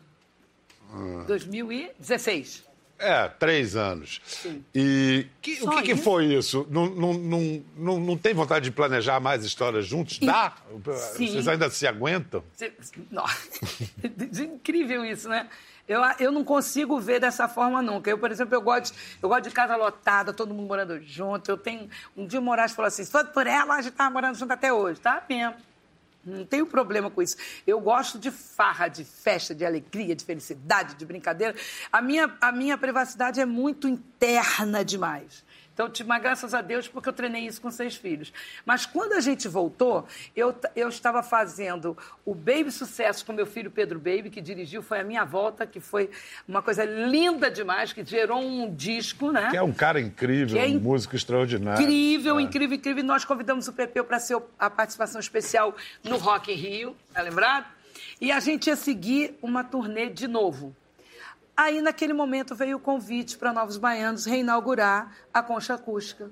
2016. 1.27 2.65
É, 3.03 3.29
três 3.29 3.75
anos. 3.77 4.21
Sim. 4.25 4.65
E 4.75 5.27
que- 5.41 5.59
o 5.63 5.71
que, 5.71 5.83
que 5.83 5.97
foi 5.97 6.27
isso? 6.27 6.67
Não, 6.71 6.87
não, 6.89 7.13
não, 7.15 7.65
não, 7.77 8.01
não 8.01 8.17
tem 8.17 8.33
vontade 8.33 8.65
de 8.67 8.71
planejar 8.71 9.19
mais 9.21 9.45
histórias 9.45 9.85
juntos? 9.87 10.19
Dá? 10.21 10.53
Sim. 11.17 11.27
Vocês 11.33 11.49
ainda 11.49 11.69
se 11.69 11.87
aguentam? 11.87 12.45
Nossa, 13.11 13.37
incrível 14.43 15.05
isso, 15.05 15.29
né? 15.29 15.49
Eu, 15.89 16.01
eu 16.21 16.31
não 16.31 16.45
consigo 16.45 16.99
ver 17.01 17.19
dessa 17.21 17.49
forma 17.49 17.83
nunca. 17.83 18.09
Eu, 18.09 18.17
por 18.17 18.31
exemplo, 18.31 18.55
eu 18.55 18.63
gosto, 18.63 18.93
de, 18.95 18.99
eu 19.21 19.29
gosto 19.29 19.49
de 19.49 19.51
casa 19.51 19.75
lotada, 19.75 20.33
todo 20.33 20.55
mundo 20.55 20.69
morando 20.69 21.01
junto. 21.03 21.51
Eu 21.51 21.57
tenho. 21.59 21.89
Um 22.17 22.25
dia 22.25 22.39
o 22.39 22.43
Moraes 22.43 22.73
falou 22.73 22.87
assim: 22.87 23.05
se 23.05 23.11
fosse 23.11 23.27
por 23.33 23.47
ela, 23.49 23.75
a 23.75 23.83
gente 23.83 23.93
estava 23.93 24.09
morando 24.11 24.37
junto 24.39 24.53
até 24.53 24.73
hoje. 24.73 25.01
Tá 25.01 25.23
mesmo. 25.29 25.55
Não 26.25 26.45
tenho 26.45 26.67
problema 26.67 27.11
com 27.11 27.21
isso. 27.21 27.37
Eu 27.67 27.81
gosto 27.81 28.19
de 28.19 28.31
farra, 28.31 28.87
de 28.87 29.05
festa, 29.05 29.55
de 29.55 29.65
alegria, 29.65 30.15
de 30.15 30.25
felicidade, 30.25 30.95
de 30.95 31.05
brincadeira. 31.05 31.55
A 31.91 32.01
minha, 32.01 32.37
a 32.41 32.53
minha 32.53 32.79
privacidade 32.79 33.41
é 33.41 33.47
muito 33.47 33.89
interna 33.89 34.85
demais. 34.85 35.45
Então, 35.75 35.91
mas 36.07 36.23
graças 36.23 36.53
a 36.53 36.61
Deus, 36.61 36.87
porque 36.87 37.09
eu 37.09 37.13
treinei 37.13 37.47
isso 37.47 37.61
com 37.61 37.71
seis 37.71 37.97
filhos. 37.97 38.33
Mas 38.65 38.85
quando 38.85 39.15
a 39.15 39.21
gente 39.21 39.49
voltou, 39.49 40.07
eu, 40.37 40.55
eu 40.77 40.89
estava 40.89 41.23
fazendo 41.23 41.97
o 42.25 42.35
Baby 42.35 42.71
Sucesso 42.71 43.25
com 43.25 43.33
meu 43.33 43.47
filho 43.47 43.71
Pedro 43.71 43.99
Baby, 43.99 44.29
que 44.31 44.41
dirigiu, 44.41 44.83
foi 44.83 45.01
a 45.01 45.05
minha 45.05 45.25
volta, 45.25 45.67
que 45.67 45.81
foi 45.81 46.11
uma 46.47 46.61
coisa 46.61 46.85
linda 46.85 47.51
demais, 47.51 47.93
que 47.93 48.05
gerou 48.05 48.39
um 48.41 48.75
disco, 48.75 49.33
né? 49.33 49.51
Que 49.51 49.57
é 49.57 49.63
um 49.63 49.73
cara 49.73 49.99
incrível, 50.01 50.61
é 50.61 50.67
um 50.67 50.79
músico 50.79 51.17
extraordinário. 51.17 51.83
Incrível, 51.83 52.39
É. 52.39 52.43
incrível, 52.43 52.77
incrível. 52.77 53.05
Nós 53.05 53.25
convidamos 53.25 53.67
o 53.67 53.73
Pepeu 53.73 54.05
para 54.05 54.19
ser 54.19 54.41
a 54.59 54.69
participação 54.69 55.21
especial 55.21 55.75
no 56.05 56.19
Rock 56.19 56.53
in 56.53 56.57
Rio, 56.57 56.97
tá 57.15 57.23
lembrado? 57.23 57.67
E 58.21 58.31
a 58.31 58.39
gente 58.41 58.67
ia 58.69 58.77
seguir 58.77 59.37
uma 59.43 59.65
turnê 59.65 60.09
de 60.09 60.29
novo. 60.29 60.77
Aí, 61.63 61.81
naquele 61.81 62.13
momento, 62.13 62.57
veio 62.57 62.77
o 62.77 62.81
convite 62.81 63.39
para 63.39 63.53
Novos 63.53 63.77
Baianos 63.77 64.27
reinaugurar 64.27 65.17
a 65.33 65.41
Concha 65.45 65.75
Acústica 65.75 66.29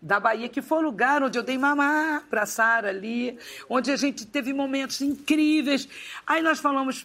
da 0.00 0.20
Bahia, 0.20 0.48
que 0.48 0.62
foi 0.62 0.78
o 0.78 0.82
lugar 0.82 1.24
onde 1.24 1.36
eu 1.36 1.42
dei 1.42 1.58
mamar 1.58 2.24
para 2.30 2.46
Sara 2.46 2.90
ali, 2.90 3.36
onde 3.68 3.90
a 3.90 3.96
gente 3.96 4.24
teve 4.24 4.52
momentos 4.52 5.00
incríveis. 5.00 5.88
Aí 6.24 6.40
nós 6.40 6.60
falamos, 6.60 7.04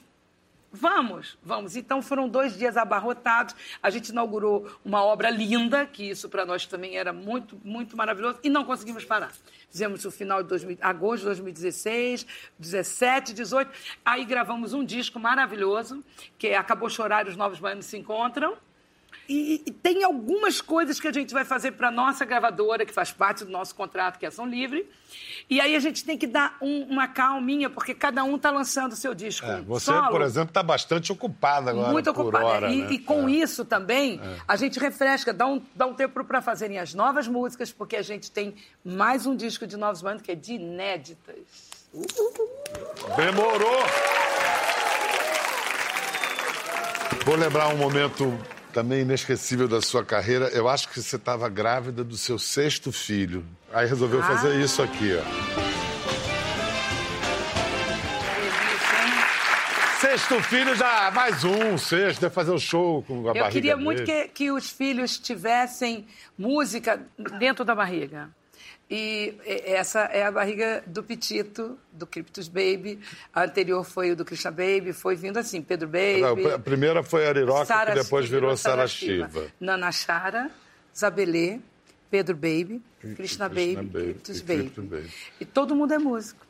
Vamos, 0.75 1.37
vamos. 1.43 1.75
Então 1.75 2.01
foram 2.01 2.27
dois 2.27 2.57
dias 2.57 2.75
abarrotados. 2.77 3.55
A 3.81 3.91
gente 3.91 4.09
inaugurou 4.09 4.67
uma 4.83 5.03
obra 5.03 5.29
linda, 5.29 5.85
que 5.85 6.09
isso 6.09 6.27
para 6.27 6.47
nós 6.47 6.65
também 6.65 6.97
era 6.97 7.13
muito, 7.13 7.61
muito 7.63 7.95
maravilhoso, 7.95 8.39
e 8.43 8.49
não 8.49 8.65
conseguimos 8.65 9.05
parar. 9.05 9.31
Fizemos 9.69 10.03
o 10.03 10.09
final 10.09 10.41
de 10.41 10.49
2000, 10.49 10.79
agosto 10.81 11.19
de 11.19 11.25
2016, 11.27 12.25
17, 12.57 13.33
18. 13.33 13.71
Aí 14.03 14.25
gravamos 14.25 14.73
um 14.73 14.83
disco 14.83 15.19
maravilhoso, 15.19 16.03
que 16.39 16.47
é 16.47 16.57
Acabou 16.57 16.89
Chorar 16.89 17.27
e 17.27 17.29
os 17.29 17.37
Novos 17.37 17.59
Baianos 17.59 17.85
se 17.85 17.95
Encontram. 17.95 18.57
E, 19.27 19.61
e 19.65 19.71
tem 19.71 20.03
algumas 20.03 20.59
coisas 20.61 20.99
que 20.99 21.07
a 21.07 21.11
gente 21.11 21.33
vai 21.33 21.45
fazer 21.45 21.71
para 21.71 21.89
nossa 21.91 22.25
gravadora, 22.25 22.85
que 22.85 22.93
faz 22.93 23.11
parte 23.11 23.43
do 23.45 23.51
nosso 23.51 23.73
contrato, 23.75 24.17
que 24.19 24.25
é 24.25 24.27
Ação 24.29 24.45
Livre. 24.45 24.89
E 25.49 25.59
aí 25.61 25.75
a 25.75 25.79
gente 25.79 26.03
tem 26.03 26.17
que 26.17 26.25
dar 26.27 26.57
um- 26.61 26.83
uma 26.83 27.07
calminha, 27.07 27.69
porque 27.69 27.93
cada 27.93 28.23
um 28.23 28.35
está 28.35 28.49
lançando 28.51 28.93
o 28.93 28.95
seu 28.95 29.13
disco. 29.13 29.45
É, 29.45 29.61
você, 29.61 29.85
solo. 29.85 30.09
por 30.09 30.21
exemplo, 30.21 30.49
está 30.49 30.63
bastante 30.63 31.11
ocupada 31.11 31.71
agora. 31.71 31.91
Muito 31.91 32.09
ocupada. 32.09 32.45
hora, 32.45 32.69
e, 32.71 32.81
né? 32.83 32.87
e 32.91 32.99
com 32.99 33.27
É. 33.29 33.31
isso 33.33 33.63
também, 33.65 34.19
a 34.47 34.55
gente 34.55 34.79
refresca, 34.79 35.33
dá 35.33 35.45
um, 35.45 35.61
dá 35.75 35.85
um 35.85 35.93
tempo 35.93 36.23
para 36.23 36.41
fazerem 36.41 36.79
as 36.79 36.93
novas 36.93 37.27
músicas, 37.27 37.71
porque 37.71 37.95
a 37.95 38.01
gente 38.01 38.31
tem 38.31 38.55
mais 38.83 39.25
um 39.25 39.35
disco 39.35 39.65
de 39.67 39.77
novos 39.77 40.01
bandos 40.01 40.21
que 40.23 40.31
é 40.31 40.35
de 40.35 40.53
inéditas. 40.53 41.35
Demorou! 43.15 43.83
Vou 47.25 47.35
lembrar 47.35 47.67
um 47.69 47.77
momento 47.77 48.37
também 48.73 49.01
inesquecível 49.01 49.67
da 49.67 49.81
sua 49.81 50.03
carreira. 50.03 50.47
Eu 50.49 50.67
acho 50.67 50.89
que 50.89 50.99
você 51.01 51.15
estava 51.15 51.47
grávida 51.47 52.03
do 52.03 52.17
seu 52.17 52.39
sexto 52.39 52.91
filho. 52.91 53.45
Aí 53.71 53.87
resolveu 53.87 54.21
fazer 54.23 54.53
Ah. 54.53 54.55
isso 54.55 54.81
aqui, 54.81 55.11
ó. 55.15 55.73
Sexto 60.01 60.41
filho 60.43 60.75
já, 60.75 61.09
mais 61.11 61.43
um, 61.43 61.77
sexto, 61.77 62.21
deve 62.21 62.33
fazer 62.33 62.51
o 62.51 62.59
show 62.59 63.01
com 63.03 63.21
a 63.21 63.33
barriga 63.33 63.39
Eu 63.47 63.51
queria 63.51 63.77
muito 63.77 64.03
que, 64.03 64.27
que 64.27 64.51
os 64.51 64.69
filhos 64.69 65.17
tivessem 65.17 66.05
música 66.37 66.99
dentro 67.39 67.63
da 67.63 67.73
barriga. 67.73 68.29
E 68.95 69.33
essa 69.65 70.01
é 70.01 70.23
a 70.23 70.31
barriga 70.31 70.83
do 70.85 71.01
Pitito, 71.01 71.79
do 71.91 72.05
Cryptus 72.05 72.47
Baby. 72.47 72.99
A 73.33 73.43
anterior 73.45 73.83
foi 73.83 74.11
o 74.11 74.15
do 74.15 74.23
Krishna 74.23 74.51
Baby, 74.51 74.93
foi 74.93 75.15
vindo 75.15 75.37
assim, 75.39 75.63
Pedro 75.63 75.87
Baby. 75.87 76.21
Não, 76.21 76.53
a 76.53 76.59
primeira 76.59 77.01
foi 77.01 77.25
Ariroca, 77.25 77.65
Sara- 77.65 77.93
que 77.95 78.03
depois 78.03 78.29
virou 78.29 78.55
Sara 78.55 78.85
Shiva. 78.85 79.47
Nana 79.59 79.91
Chara, 79.91 80.51
Zabelê, 80.95 81.59
Pedro 82.11 82.35
Baby, 82.35 82.83
Krishna, 82.99 83.15
Krishna 83.15 83.49
Baby, 83.49 83.75
Baby 83.75 83.89
Cryptus 84.05 84.41
Baby. 84.41 84.61
Cryptus 84.69 84.85
Baby. 84.85 85.09
E 85.39 85.45
todo 85.45 85.75
mundo 85.75 85.91
é 85.91 85.97
músico. 85.97 86.45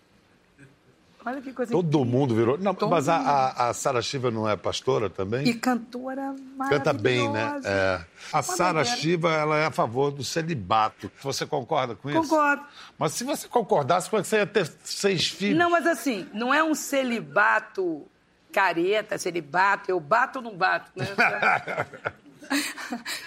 Olha 1.26 1.42
que 1.42 1.54
coisa 1.54 1.72
Todo 1.72 2.00
incrível. 2.00 2.06
mundo 2.06 2.36
virou. 2.36 2.58
Não, 2.58 2.74
Todo 2.74 2.90
mas 2.90 3.08
a, 3.08 3.18
mundo. 3.18 3.28
a, 3.30 3.70
a 3.70 3.74
Sara 3.74 4.02
Shiva 4.02 4.30
não 4.30 4.50
é 4.50 4.56
pastora 4.56 5.10
também? 5.10 5.48
E 5.48 5.54
cantora 5.54 6.34
maravilhosa. 6.58 6.70
Canta 6.70 6.94
bem, 6.94 7.30
né? 7.32 7.62
É. 7.64 8.02
A 8.32 8.42
Sara. 8.42 8.84
Shiva, 8.84 9.32
ela 9.32 9.58
é 9.58 9.66
a 9.66 9.72
favor 9.72 10.12
do 10.12 10.24
celibato. 10.24 11.12
Você 11.22 11.46
concorda 11.46 11.96
com 11.96 12.10
isso? 12.10 12.22
Concordo. 12.22 12.64
Mas 12.98 13.14
se 13.14 13.24
você 13.24 13.48
concordasse, 13.48 14.10
como 14.10 14.20
é 14.20 14.24
que 14.24 14.28
você 14.28 14.38
ia 14.38 14.48
ter 14.48 14.72
seis 14.84 15.28
filhos? 15.30 15.58
Não, 15.58 15.70
mas 15.70 15.88
assim, 15.88 16.28
não 16.34 16.54
é 16.54 16.64
um 16.64 16.76
celibato 16.76 18.06
careta, 18.52 19.18
celibato, 19.18 19.90
eu 19.90 20.00
bato 20.00 20.40
ou 20.40 20.44
não 20.44 20.56
bato, 20.56 20.92
né? 20.96 21.06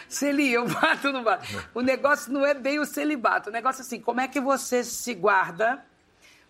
Celi, 0.09 0.53
eu 0.53 0.69
bato 0.69 1.09
ou 1.09 1.13
não 1.13 1.25
bato. 1.25 1.47
O 1.75 1.81
negócio 1.81 2.33
não 2.33 2.45
é 2.47 2.55
bem 2.55 2.79
o 2.79 2.85
celibato. 2.85 3.51
O 3.51 3.53
negócio 3.53 3.81
é 3.81 3.85
assim, 3.85 4.01
como 4.01 4.21
é 4.21 4.29
que 4.29 4.41
você 4.41 4.85
se 4.85 5.15
guarda 5.15 5.85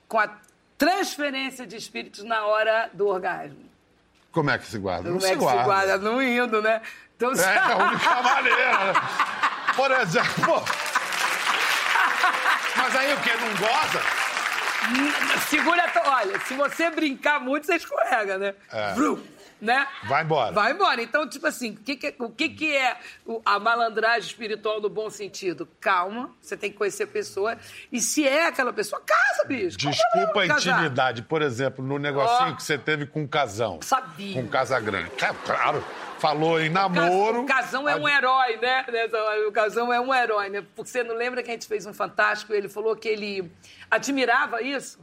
com 0.09 0.19
a 0.19 0.37
transferência 0.79 1.67
de 1.67 1.77
espíritos 1.77 2.23
na 2.25 2.45
hora 2.45 2.91
do 2.93 3.07
orgasmo? 3.09 3.65
Como 4.33 4.51
é 4.51 4.59
que 4.59 4.67
se 4.67 4.79
guarda? 4.79 5.05
Como 5.11 5.17
é 5.17 5.21
que 5.21 5.29
se 5.29 5.35
guarda? 5.65 5.97
Não 5.99 6.23
indo, 6.23 6.61
né? 6.61 6.83
Então, 7.17 7.33
É 7.33 7.59
a 7.59 7.77
única 7.77 8.15
maneira. 8.23 8.93
né? 8.93 9.01
Por 9.75 9.91
exemplo. 9.91 10.65
Mas 12.77 12.97
aí 12.97 13.13
o 13.15 13.21
quê? 13.23 13.31
Não 13.41 13.49
goza? 13.57 14.03
Segura, 15.49 15.91
olha, 16.05 16.39
se 16.41 16.55
você 16.55 16.91
brincar 16.91 17.41
muito, 17.41 17.67
você 17.67 17.77
escorrega, 17.77 18.39
né? 18.39 18.55
É. 18.71 18.93
Vrum, 18.93 19.21
né? 19.61 19.87
Vai 20.05 20.23
embora. 20.23 20.53
Vai 20.53 20.73
embora. 20.73 21.03
Então, 21.03 21.29
tipo 21.29 21.47
assim, 21.47 21.71
o 21.73 21.77
que, 21.77 21.97
que- 21.97 22.15
o 22.19 22.31
que, 22.31 22.49
que 22.51 22.77
é 22.77 22.97
a 23.45 23.59
malandragem 23.59 24.21
espiritual 24.29 24.81
no 24.81 24.89
bom 24.89 25.09
sentido? 25.11 25.67
Calma, 25.81 26.31
você 26.41 26.57
tem 26.57 26.71
que 26.71 26.77
conhecer 26.77 27.05
a 27.05 27.07
pessoa. 27.07 27.57
E 27.91 28.01
se 28.01 28.27
é 28.27 28.47
aquela 28.47 28.73
pessoa, 28.73 29.01
casa, 29.05 29.45
bicho. 29.47 29.77
Desculpa 29.79 30.41
a 30.43 30.47
intimidade. 30.47 31.23
Por 31.23 31.43
exemplo, 31.43 31.85
no 31.85 31.99
negocinho 31.99 32.53
Ó. 32.53 32.57
que 32.57 32.63
você 32.63 32.77
teve 32.79 33.07
com 33.07 33.25
o 33.25 33.29
casão. 33.29 33.79
Sabia. 33.83 34.35
Com 34.35 34.41
o 34.47 34.49
Casagrande. 34.49 35.11
É, 35.23 35.33
claro. 35.45 35.85
Falou 36.19 36.59
em 36.61 36.71
namoro. 36.71 37.43
O 37.43 37.47
Casão 37.47 37.87
é 37.87 37.95
um 37.95 38.09
herói, 38.09 38.57
né? 38.57 38.87
O 39.47 39.53
Casão 39.53 39.93
é 39.93 40.01
um 40.01 40.15
herói, 40.15 40.49
né? 40.49 40.65
Porque 40.75 40.91
você 40.91 41.05
não 41.05 41.15
lembra 41.15 41.43
que 41.43 41.51
a 41.51 41.53
gente 41.53 41.67
fez 41.69 41.85
um 41.85 41.93
Fantástico 41.93 42.55
e 42.55 42.57
ele 42.57 42.71
falou 42.71 42.97
que 42.97 43.07
ele 43.07 43.53
admirava 43.91 44.63
isso? 44.63 44.99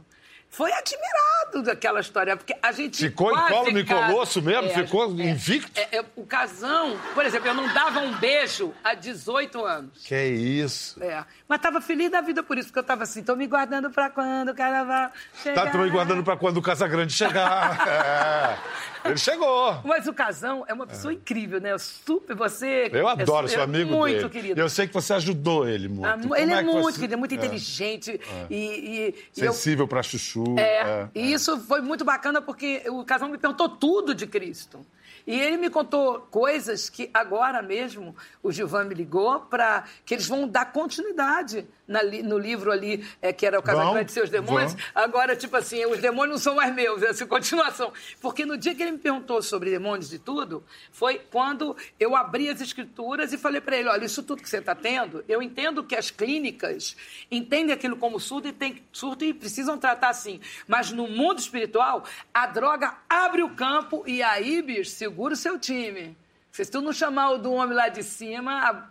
Foi 0.50 0.72
admirado 0.72 1.62
daquela 1.64 2.00
história, 2.00 2.36
porque 2.36 2.54
a 2.62 2.72
gente. 2.72 2.98
Ficou 2.98 3.32
em 3.32 3.48
colo 3.48 3.70
Nicolosso 3.70 4.40
mesmo? 4.40 4.68
É, 4.68 4.74
Ficou 4.74 5.04
é, 5.20 5.30
invicto? 5.30 5.70
É, 5.74 5.98
é, 5.98 6.04
o 6.14 6.24
casão, 6.24 6.98
por 7.12 7.24
exemplo, 7.24 7.48
eu 7.48 7.54
não 7.54 7.72
dava 7.72 8.00
um 8.00 8.14
beijo 8.16 8.72
há 8.82 8.94
18 8.94 9.64
anos. 9.64 10.04
Que 10.04 10.24
isso. 10.24 11.02
É. 11.02 11.24
Mas 11.48 11.60
tava 11.60 11.80
feliz 11.80 12.10
da 12.10 12.20
vida 12.20 12.42
por 12.42 12.56
isso, 12.56 12.68
porque 12.68 12.78
eu 12.78 12.84
tava 12.84 13.02
assim, 13.02 13.22
tô 13.22 13.34
me 13.34 13.46
guardando 13.46 13.90
pra 13.90 14.10
quando 14.10 14.50
o 14.50 14.54
carnaval 14.54 15.10
chegar. 15.42 15.64
Tá, 15.64 15.70
tô 15.70 15.78
me 15.78 15.90
guardando 15.90 16.22
pra 16.22 16.36
quando 16.36 16.58
o 16.58 16.62
Casagrande 16.62 17.12
chegar. 17.12 18.60
é. 19.04 19.08
Ele 19.10 19.18
chegou. 19.18 19.80
Mas 19.84 20.06
o 20.06 20.12
Casão 20.12 20.64
é 20.66 20.72
uma 20.72 20.86
pessoa 20.86 21.12
é. 21.12 21.16
incrível, 21.16 21.60
né? 21.60 21.76
Super, 21.78 22.34
você... 22.34 22.88
Eu 22.92 23.06
adoro, 23.06 23.48
sou 23.48 23.62
amigo 23.62 23.90
muito 23.92 24.16
dele. 24.16 24.28
querido. 24.28 24.60
Eu 24.60 24.68
sei 24.68 24.86
que 24.86 24.94
você 24.94 25.12
ajudou 25.14 25.68
ele 25.68 25.88
muito. 25.88 26.32
Ah, 26.32 26.40
ele 26.40 26.52
é, 26.52 26.62
muito 26.62 26.98
querido, 26.98 27.18
muito 27.18 27.34
inteligente. 27.34 28.20
E, 28.50 28.56
e, 28.56 29.14
Sensível 29.32 29.84
eu... 29.84 29.88
pra 29.88 30.02
chuchu. 30.02 30.58
É, 30.58 30.62
é, 30.62 31.08
e 31.14 31.32
isso 31.32 31.58
foi 31.60 31.80
muito 31.80 32.04
bacana 32.04 32.40
porque 32.40 32.82
o 32.88 33.04
casal 33.04 33.28
me 33.28 33.38
perguntou 33.38 33.68
tudo 33.68 34.14
de 34.14 34.26
Cristo. 34.26 34.84
E 35.26 35.40
ele 35.40 35.56
me 35.56 35.70
contou 35.70 36.20
coisas 36.30 36.90
que 36.90 37.10
agora 37.14 37.62
mesmo 37.62 38.14
o 38.42 38.52
Gilvan 38.52 38.84
me 38.84 38.94
ligou 38.94 39.40
para 39.40 39.84
que 40.04 40.14
eles 40.14 40.26
vão 40.26 40.46
dar 40.46 40.66
continuidade 40.72 41.66
na, 41.86 42.02
no 42.02 42.38
livro 42.38 42.72
ali, 42.72 43.06
é, 43.20 43.32
que 43.32 43.46
era 43.46 43.58
o 43.58 43.62
Casamento 43.62 44.06
de 44.06 44.12
Seus 44.12 44.30
Demônios. 44.30 44.72
Vão. 44.72 44.82
Agora, 44.94 45.36
tipo 45.36 45.56
assim, 45.56 45.84
os 45.86 45.98
demônios 45.98 46.30
não 46.30 46.38
são 46.38 46.54
mais 46.56 46.74
meus, 46.74 47.02
essa 47.02 47.26
continuação. 47.26 47.92
Porque 48.20 48.44
no 48.44 48.56
dia 48.56 48.74
que 48.74 48.82
ele 48.82 48.92
me 48.92 48.98
perguntou 48.98 49.42
sobre 49.42 49.70
demônios 49.70 50.12
e 50.12 50.18
tudo, 50.18 50.64
foi 50.90 51.20
quando 51.30 51.76
eu 51.98 52.16
abri 52.16 52.48
as 52.48 52.60
escrituras 52.60 53.32
e 53.32 53.38
falei 53.38 53.60
para 53.60 53.76
ele: 53.76 53.88
olha, 53.88 54.04
isso 54.04 54.22
tudo 54.22 54.42
que 54.42 54.48
você 54.48 54.58
está 54.58 54.74
tendo, 54.74 55.24
eu 55.28 55.42
entendo 55.42 55.84
que 55.84 55.94
as 55.94 56.10
clínicas 56.10 56.96
entendem 57.30 57.74
aquilo 57.74 57.96
como 57.96 58.18
surdo 58.18 58.48
e, 58.48 58.52
tem, 58.52 58.82
surdo 58.92 59.24
e 59.24 59.34
precisam 59.34 59.76
tratar 59.78 60.08
assim. 60.08 60.40
Mas 60.66 60.90
no 60.90 61.06
mundo 61.06 61.38
espiritual, 61.38 62.04
a 62.32 62.46
droga 62.46 62.94
abre 63.08 63.42
o 63.42 63.50
campo 63.50 64.04
e 64.06 64.22
aí, 64.22 64.62
bicho, 64.62 64.90
segura 65.14 65.34
o 65.34 65.36
seu 65.36 65.58
time. 65.58 66.16
Se 66.50 66.66
tu 66.66 66.80
não 66.80 66.92
chamar 66.92 67.30
o 67.30 67.38
do 67.38 67.52
homem 67.52 67.76
lá 67.76 67.88
de 67.88 68.02
cima, 68.02 68.90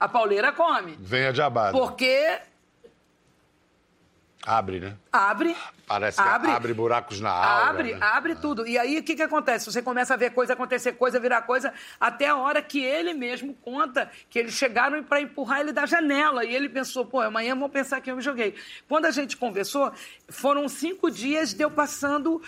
a, 0.00 0.04
a 0.04 0.08
pauleira 0.08 0.52
come. 0.52 0.96
Venha 1.00 1.32
de 1.32 1.40
abada. 1.40 1.72
Porque 1.78 2.40
Abre, 4.46 4.78
né? 4.78 4.94
Abre. 5.10 5.56
Parece 5.86 6.20
abre, 6.20 6.48
que 6.48 6.54
abre 6.54 6.74
buracos 6.74 7.18
na 7.18 7.30
aura. 7.30 7.70
Abre, 7.70 7.94
né? 7.94 7.98
abre 8.02 8.34
tudo. 8.34 8.66
E 8.66 8.76
aí 8.76 8.98
o 8.98 9.02
que, 9.02 9.14
que 9.14 9.22
acontece? 9.22 9.64
Você 9.72 9.80
começa 9.80 10.12
a 10.12 10.16
ver 10.18 10.30
coisa 10.32 10.52
acontecer, 10.52 10.92
coisa 10.92 11.18
virar 11.18 11.42
coisa, 11.42 11.72
até 11.98 12.28
a 12.28 12.36
hora 12.36 12.60
que 12.60 12.82
ele 12.82 13.14
mesmo 13.14 13.54
conta 13.54 14.10
que 14.28 14.38
eles 14.38 14.52
chegaram 14.52 15.02
para 15.02 15.22
empurrar 15.22 15.60
ele 15.60 15.72
da 15.72 15.86
janela. 15.86 16.44
E 16.44 16.54
ele 16.54 16.68
pensou, 16.68 17.06
pô, 17.06 17.20
amanhã 17.20 17.56
vão 17.56 17.70
pensar 17.70 18.02
que 18.02 18.10
eu 18.10 18.16
me 18.16 18.22
joguei. 18.22 18.54
Quando 18.86 19.06
a 19.06 19.10
gente 19.10 19.34
conversou, 19.34 19.90
foram 20.28 20.68
cinco 20.68 21.10
dias 21.10 21.54
de 21.54 21.62
eu 21.62 21.70
passando 21.70 22.42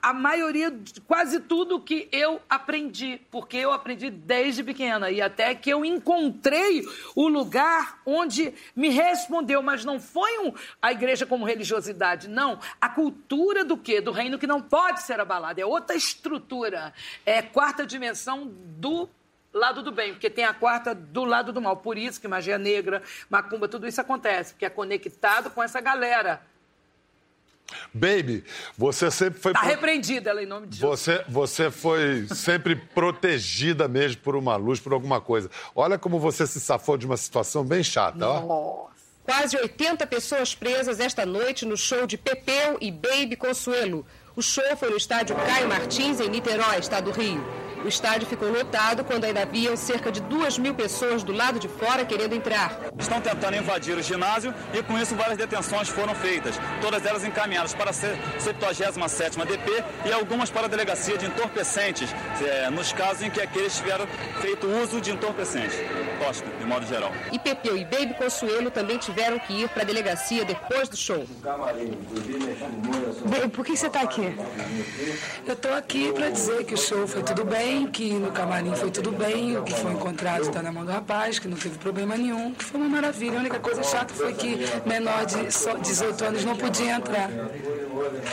a 0.00 0.12
maioria, 0.12 0.72
quase 1.06 1.40
tudo 1.40 1.80
que 1.80 2.08
eu 2.12 2.40
aprendi, 2.48 3.20
porque 3.30 3.56
eu 3.56 3.72
aprendi 3.72 4.10
desde 4.10 4.62
pequena 4.62 5.10
e 5.10 5.20
até 5.20 5.54
que 5.54 5.70
eu 5.70 5.84
encontrei 5.84 6.86
o 7.14 7.28
lugar 7.28 8.00
onde 8.06 8.54
me 8.74 8.88
respondeu, 8.88 9.62
mas 9.62 9.84
não 9.84 9.98
foi 9.98 10.38
um, 10.38 10.52
a 10.80 10.92
igreja 10.92 11.26
como 11.26 11.44
religiosidade, 11.44 12.28
não. 12.28 12.58
A 12.80 12.88
cultura 12.88 13.64
do 13.64 13.76
quê? 13.76 14.00
Do 14.00 14.12
reino 14.12 14.38
que 14.38 14.46
não 14.46 14.60
pode 14.60 15.02
ser 15.02 15.20
abalada, 15.20 15.60
é 15.60 15.66
outra 15.66 15.96
estrutura, 15.96 16.92
é 17.26 17.42
quarta 17.42 17.86
dimensão 17.86 18.50
do 18.78 19.08
lado 19.52 19.82
do 19.82 19.92
bem, 19.92 20.12
porque 20.12 20.30
tem 20.30 20.44
a 20.44 20.54
quarta 20.54 20.94
do 20.94 21.24
lado 21.24 21.52
do 21.52 21.60
mal. 21.60 21.76
Por 21.76 21.98
isso 21.98 22.20
que 22.20 22.26
magia 22.26 22.56
negra, 22.56 23.02
macumba, 23.28 23.68
tudo 23.68 23.86
isso 23.86 24.00
acontece, 24.00 24.54
porque 24.54 24.64
é 24.64 24.70
conectado 24.70 25.50
com 25.50 25.62
essa 25.62 25.80
galera 25.80 26.40
Baby, 27.92 28.44
você 28.76 29.10
sempre 29.10 29.40
foi. 29.40 29.52
Está 29.52 29.60
pro... 29.60 29.70
repreendida 29.70 30.30
ela 30.30 30.42
em 30.42 30.46
nome 30.46 30.66
de 30.66 30.78
Jesus. 30.78 31.00
Você, 31.00 31.24
você 31.28 31.70
foi 31.70 32.26
sempre 32.28 32.76
protegida 32.76 33.88
mesmo 33.88 34.20
por 34.22 34.36
uma 34.36 34.56
luz, 34.56 34.80
por 34.80 34.92
alguma 34.92 35.20
coisa. 35.20 35.50
Olha 35.74 35.98
como 35.98 36.18
você 36.18 36.46
se 36.46 36.60
safou 36.60 36.96
de 36.96 37.06
uma 37.06 37.16
situação 37.16 37.64
bem 37.64 37.82
chata, 37.82 38.18
Nossa. 38.18 38.46
ó. 38.46 38.86
Quase 39.24 39.56
80 39.56 40.06
pessoas 40.08 40.54
presas 40.54 40.98
esta 40.98 41.24
noite 41.24 41.64
no 41.64 41.76
show 41.76 42.06
de 42.06 42.18
Pepeu 42.18 42.76
e 42.80 42.90
Baby 42.90 43.36
Consuelo. 43.36 44.04
O 44.34 44.42
show 44.42 44.76
foi 44.76 44.90
no 44.90 44.96
estádio 44.96 45.36
Caio 45.36 45.68
Martins, 45.68 46.18
em 46.18 46.28
Niterói, 46.28 46.78
estado 46.78 47.12
do 47.12 47.18
Rio. 47.18 47.61
O 47.84 47.88
estádio 47.88 48.28
ficou 48.28 48.48
lotado 48.48 49.04
quando 49.04 49.24
ainda 49.24 49.42
haviam 49.42 49.76
cerca 49.76 50.12
de 50.12 50.20
duas 50.20 50.56
mil 50.56 50.74
pessoas 50.74 51.22
do 51.22 51.32
lado 51.32 51.58
de 51.58 51.68
fora 51.68 52.04
querendo 52.04 52.34
entrar. 52.34 52.78
Estão 52.98 53.20
tentando 53.20 53.56
invadir 53.56 53.96
o 53.96 54.02
ginásio 54.02 54.54
e 54.72 54.82
com 54.82 54.98
isso 54.98 55.16
várias 55.16 55.36
detenções 55.36 55.88
foram 55.88 56.14
feitas, 56.14 56.54
todas 56.80 57.04
elas 57.04 57.24
encaminhadas 57.24 57.74
para 57.74 57.90
a 57.90 57.92
77ª 57.92 59.46
DP 59.46 59.84
e 60.06 60.12
algumas 60.12 60.50
para 60.50 60.66
a 60.66 60.68
delegacia 60.68 61.18
de 61.18 61.26
entorpecentes, 61.26 62.08
é, 62.40 62.70
nos 62.70 62.92
casos 62.92 63.22
em 63.22 63.30
que 63.30 63.40
aqueles 63.40 63.76
tiveram 63.76 64.06
feito 64.40 64.66
uso 64.66 65.00
de 65.00 65.10
entorpecentes, 65.10 65.76
tóxico, 66.20 66.48
de 66.58 66.64
modo 66.64 66.86
geral. 66.86 67.12
E 67.32 67.38
Pepeu 67.38 67.76
e 67.76 67.84
Baby 67.84 68.14
Consuelo 68.14 68.70
também 68.70 68.98
tiveram 68.98 69.38
que 69.38 69.62
ir 69.62 69.68
para 69.70 69.82
a 69.82 69.86
delegacia 69.86 70.44
depois 70.44 70.88
do 70.88 70.96
show. 70.96 71.26
Bem, 73.26 73.48
por 73.48 73.64
que 73.64 73.76
você 73.76 73.86
está 73.88 74.02
aqui? 74.02 74.34
Eu 75.46 75.54
estou 75.54 75.74
aqui 75.74 76.12
para 76.12 76.30
dizer 76.30 76.64
que 76.64 76.74
o 76.74 76.78
show 76.78 77.06
foi 77.08 77.22
tudo 77.22 77.44
bem, 77.44 77.71
bem, 77.72 77.86
que 77.86 78.12
no 78.12 78.30
camarim 78.30 78.74
foi 78.74 78.90
tudo 78.90 79.10
bem, 79.12 79.56
o 79.56 79.62
que 79.62 79.72
foi 79.72 79.92
encontrado 79.92 80.42
está 80.42 80.62
na 80.62 80.70
mão 80.70 80.84
do 80.84 80.92
rapaz, 80.92 81.38
que 81.38 81.48
não 81.48 81.56
teve 81.56 81.78
problema 81.78 82.16
nenhum, 82.16 82.52
que 82.52 82.64
foi 82.64 82.80
uma 82.80 82.88
maravilha. 82.88 83.38
A 83.38 83.40
única 83.40 83.58
coisa 83.58 83.82
chata 83.82 84.12
foi 84.14 84.34
que 84.34 84.58
menor 84.86 85.24
de 85.24 85.44
18 85.44 86.24
anos 86.24 86.44
não 86.44 86.56
podia 86.56 86.92
entrar. 86.92 87.30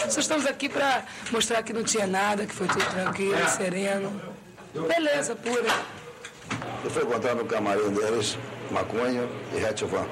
Só 0.09 0.19
estamos 0.19 0.45
aqui 0.45 0.67
para 0.67 1.03
mostrar 1.31 1.63
que 1.63 1.71
não 1.71 1.83
tinha 1.83 2.05
nada, 2.05 2.45
que 2.45 2.53
foi 2.53 2.67
tudo 2.67 2.85
tranquilo, 2.85 3.37
sereno. 3.49 4.21
Beleza, 4.73 5.35
pura. 5.35 5.69
E 6.85 6.89
foi 6.89 7.03
encontrado 7.03 7.37
no 7.37 7.45
camarim 7.45 7.89
deles 7.91 8.37
maconha 8.71 9.27
e 9.55 9.59
retivan. 9.59 10.05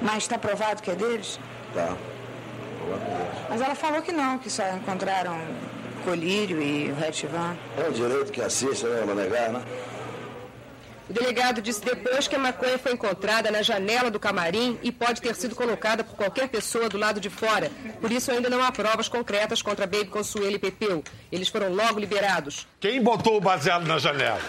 Mas 0.00 0.18
está 0.18 0.38
provado 0.38 0.82
que 0.82 0.90
é 0.90 0.94
deles? 0.94 1.40
Tá. 1.74 1.96
Mas 3.50 3.60
ela 3.60 3.74
falou 3.74 4.00
que 4.00 4.12
não, 4.12 4.38
que 4.38 4.48
só 4.48 4.62
encontraram 4.70 5.36
colírio 6.08 6.62
e 6.62 6.90
o 6.90 6.94
retivan. 6.94 7.54
É 7.76 7.86
o 7.86 7.92
direito 7.92 8.32
que 8.32 8.40
assiste, 8.40 8.86
né? 8.86 9.04
Não 9.06 9.14
negar, 9.14 9.50
né? 9.50 9.62
O 11.08 11.12
delegado 11.12 11.62
disse 11.62 11.82
depois 11.82 12.26
que 12.26 12.36
a 12.36 12.38
maconha 12.38 12.78
foi 12.78 12.92
encontrada 12.92 13.50
na 13.50 13.62
janela 13.62 14.10
do 14.10 14.20
camarim 14.20 14.78
e 14.82 14.92
pode 14.92 15.22
ter 15.22 15.34
sido 15.34 15.54
colocada 15.54 16.04
por 16.04 16.16
qualquer 16.16 16.48
pessoa 16.48 16.88
do 16.88 16.98
lado 16.98 17.18
de 17.18 17.30
fora. 17.30 17.70
Por 18.00 18.12
isso 18.12 18.30
ainda 18.30 18.50
não 18.50 18.62
há 18.62 18.70
provas 18.70 19.08
concretas 19.08 19.62
contra 19.62 19.86
Baby 19.86 20.06
Consuelo 20.06 20.56
e 20.56 20.58
Pepeu. 20.58 21.02
Eles 21.32 21.48
foram 21.48 21.72
logo 21.72 21.98
liberados. 21.98 22.66
Quem 22.78 23.02
botou 23.02 23.36
o 23.36 23.40
baseado 23.40 23.86
na 23.86 23.98
janela? 23.98 24.40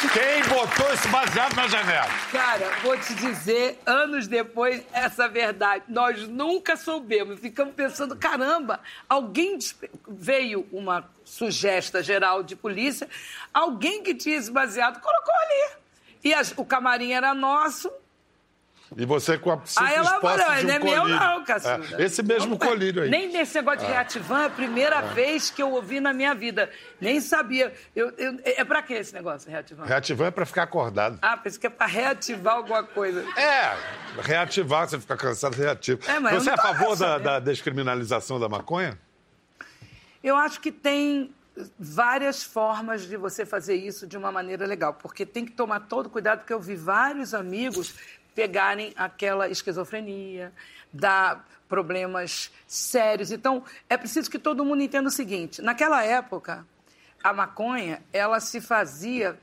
Quem 0.00 0.42
botou 0.44 0.92
esse 0.92 1.08
baseado 1.08 1.56
na 1.56 1.66
janela? 1.66 2.08
Cara, 2.30 2.70
vou 2.82 2.96
te 2.96 3.14
dizer, 3.14 3.80
anos 3.84 4.28
depois, 4.28 4.80
essa 4.92 5.28
verdade. 5.28 5.86
Nós 5.88 6.28
nunca 6.28 6.76
soubemos. 6.76 7.40
Ficamos 7.40 7.74
pensando, 7.74 8.14
caramba, 8.14 8.78
alguém 9.08 9.58
veio 10.06 10.68
uma 10.70 11.04
sugesta 11.24 12.00
geral 12.00 12.44
de 12.44 12.54
polícia, 12.54 13.08
alguém 13.52 14.00
que 14.00 14.14
tinha 14.14 14.36
esse 14.36 14.52
baseado 14.52 15.00
colocou 15.00 15.34
ali. 15.34 15.76
E 16.22 16.32
as, 16.32 16.54
o 16.56 16.64
camarim 16.64 17.12
era 17.12 17.34
nosso, 17.34 17.90
e 18.96 19.04
você 19.04 19.36
com 19.36 19.50
a 19.50 19.60
Aí 19.76 19.94
ela 19.94 20.20
falou, 20.20 20.36
não 20.38 20.52
é 20.52 20.78
meu 20.78 21.08
não, 21.08 21.44
Cacilda. 21.44 22.02
É, 22.02 22.04
esse 22.04 22.22
mesmo 22.22 22.50
não, 22.50 22.58
colírio 22.58 23.02
aí. 23.02 23.10
Nem 23.10 23.30
nesse 23.30 23.54
negócio 23.56 23.80
de 23.80 23.86
ah. 23.86 23.96
reativan, 23.96 24.42
é 24.42 24.46
a 24.46 24.50
primeira 24.50 24.98
ah. 24.98 25.02
vez 25.02 25.50
que 25.50 25.62
eu 25.62 25.72
ouvi 25.72 26.00
na 26.00 26.12
minha 26.12 26.34
vida. 26.34 26.70
Nem 27.00 27.20
sabia. 27.20 27.72
Eu, 27.94 28.12
eu, 28.16 28.38
é 28.44 28.64
pra 28.64 28.82
que 28.82 28.94
esse 28.94 29.12
negócio, 29.12 29.50
reativan? 29.50 29.84
Reativan 29.84 30.26
é 30.26 30.30
pra 30.30 30.46
ficar 30.46 30.62
acordado. 30.62 31.18
Ah, 31.20 31.36
pensei 31.36 31.60
que 31.60 31.66
é 31.66 31.70
pra 31.70 31.86
reativar 31.86 32.56
alguma 32.56 32.82
coisa. 32.82 33.24
É, 33.38 33.76
reativar, 34.22 34.88
você 34.88 34.98
fica 34.98 35.16
cansado, 35.16 35.54
reativo. 35.54 36.00
É, 36.08 36.18
mas 36.18 36.42
você 36.42 36.50
é 36.50 36.54
a 36.54 36.56
favor 36.56 36.96
da, 36.96 37.18
da 37.18 37.38
descriminalização 37.40 38.40
da 38.40 38.48
maconha? 38.48 38.98
Eu 40.22 40.36
acho 40.36 40.60
que 40.60 40.72
tem 40.72 41.32
várias 41.78 42.42
formas 42.42 43.02
de 43.02 43.16
você 43.16 43.44
fazer 43.44 43.74
isso 43.74 44.06
de 44.06 44.16
uma 44.16 44.30
maneira 44.30 44.66
legal, 44.66 44.94
porque 44.94 45.26
tem 45.26 45.44
que 45.44 45.52
tomar 45.52 45.80
todo 45.80 46.08
cuidado, 46.08 46.40
porque 46.40 46.52
eu 46.52 46.60
vi 46.60 46.76
vários 46.76 47.34
amigos 47.34 47.94
pegarem 48.38 48.92
aquela 48.96 49.48
esquizofrenia, 49.48 50.52
dar 50.92 51.44
problemas 51.68 52.52
sérios. 52.68 53.32
Então, 53.32 53.64
é 53.90 53.96
preciso 53.96 54.30
que 54.30 54.38
todo 54.38 54.64
mundo 54.64 54.80
entenda 54.80 55.08
o 55.08 55.10
seguinte: 55.10 55.60
naquela 55.60 56.04
época, 56.04 56.64
a 57.20 57.32
maconha 57.32 58.00
ela 58.12 58.38
se 58.38 58.60
fazia 58.60 59.36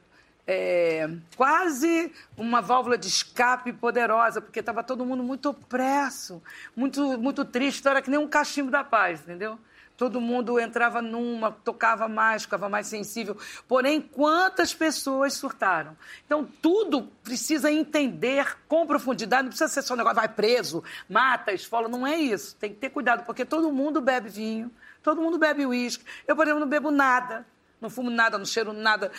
é, 0.47 1.09
quase 1.35 2.09
uma 2.37 2.61
válvula 2.61 2.97
de 2.97 3.09
escape 3.09 3.73
poderosa, 3.73 4.39
porque 4.39 4.61
estava 4.61 4.81
todo 4.81 5.05
mundo 5.05 5.23
muito 5.23 5.49
opresso, 5.49 6.41
muito, 6.73 7.19
muito 7.19 7.43
triste, 7.43 7.81
então 7.81 7.91
era 7.91 8.01
que 8.01 8.09
nem 8.09 8.17
um 8.17 8.29
cachimbo 8.29 8.71
da 8.71 8.81
paz, 8.81 9.19
entendeu? 9.19 9.59
Todo 9.97 10.19
mundo 10.19 10.59
entrava 10.59 11.01
numa, 11.01 11.51
tocava 11.51 12.07
mais, 12.07 12.43
ficava 12.43 12.67
mais 12.67 12.87
sensível. 12.87 13.37
Porém, 13.67 14.01
quantas 14.01 14.73
pessoas 14.73 15.33
surtaram? 15.33 15.95
Então, 16.25 16.47
tudo 16.61 17.09
precisa 17.23 17.71
entender 17.71 18.57
com 18.67 18.85
profundidade, 18.85 19.43
não 19.43 19.49
precisa 19.49 19.69
ser 19.69 19.81
só 19.81 19.93
um 19.93 19.97
negócio, 19.97 20.15
vai 20.15 20.27
preso, 20.27 20.83
mata, 21.09 21.53
esfola, 21.53 21.87
não 21.87 22.05
é 22.05 22.15
isso. 22.17 22.55
Tem 22.57 22.71
que 22.71 22.77
ter 22.77 22.89
cuidado, 22.89 23.25
porque 23.25 23.45
todo 23.45 23.71
mundo 23.71 24.01
bebe 24.01 24.29
vinho, 24.29 24.71
todo 25.01 25.21
mundo 25.21 25.37
bebe 25.37 25.65
uísque. 25.65 26.03
Eu, 26.27 26.35
por 26.35 26.43
exemplo, 26.43 26.59
não 26.59 26.67
bebo 26.67 26.91
nada, 26.91 27.45
não 27.79 27.89
fumo 27.89 28.09
nada, 28.09 28.37
não 28.37 28.45
cheiro 28.45 28.73
nada 28.73 29.11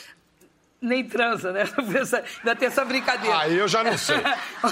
nem 0.87 1.05
transa, 1.05 1.53
né? 1.53 1.65
Ainda 2.39 2.57
tem 2.57 2.69
essa 2.69 2.85
brincadeira. 2.85 3.39
Aí 3.39 3.59
eu 3.59 3.69
já 3.69 3.83
não 3.83 3.99
sei. 3.99 4.17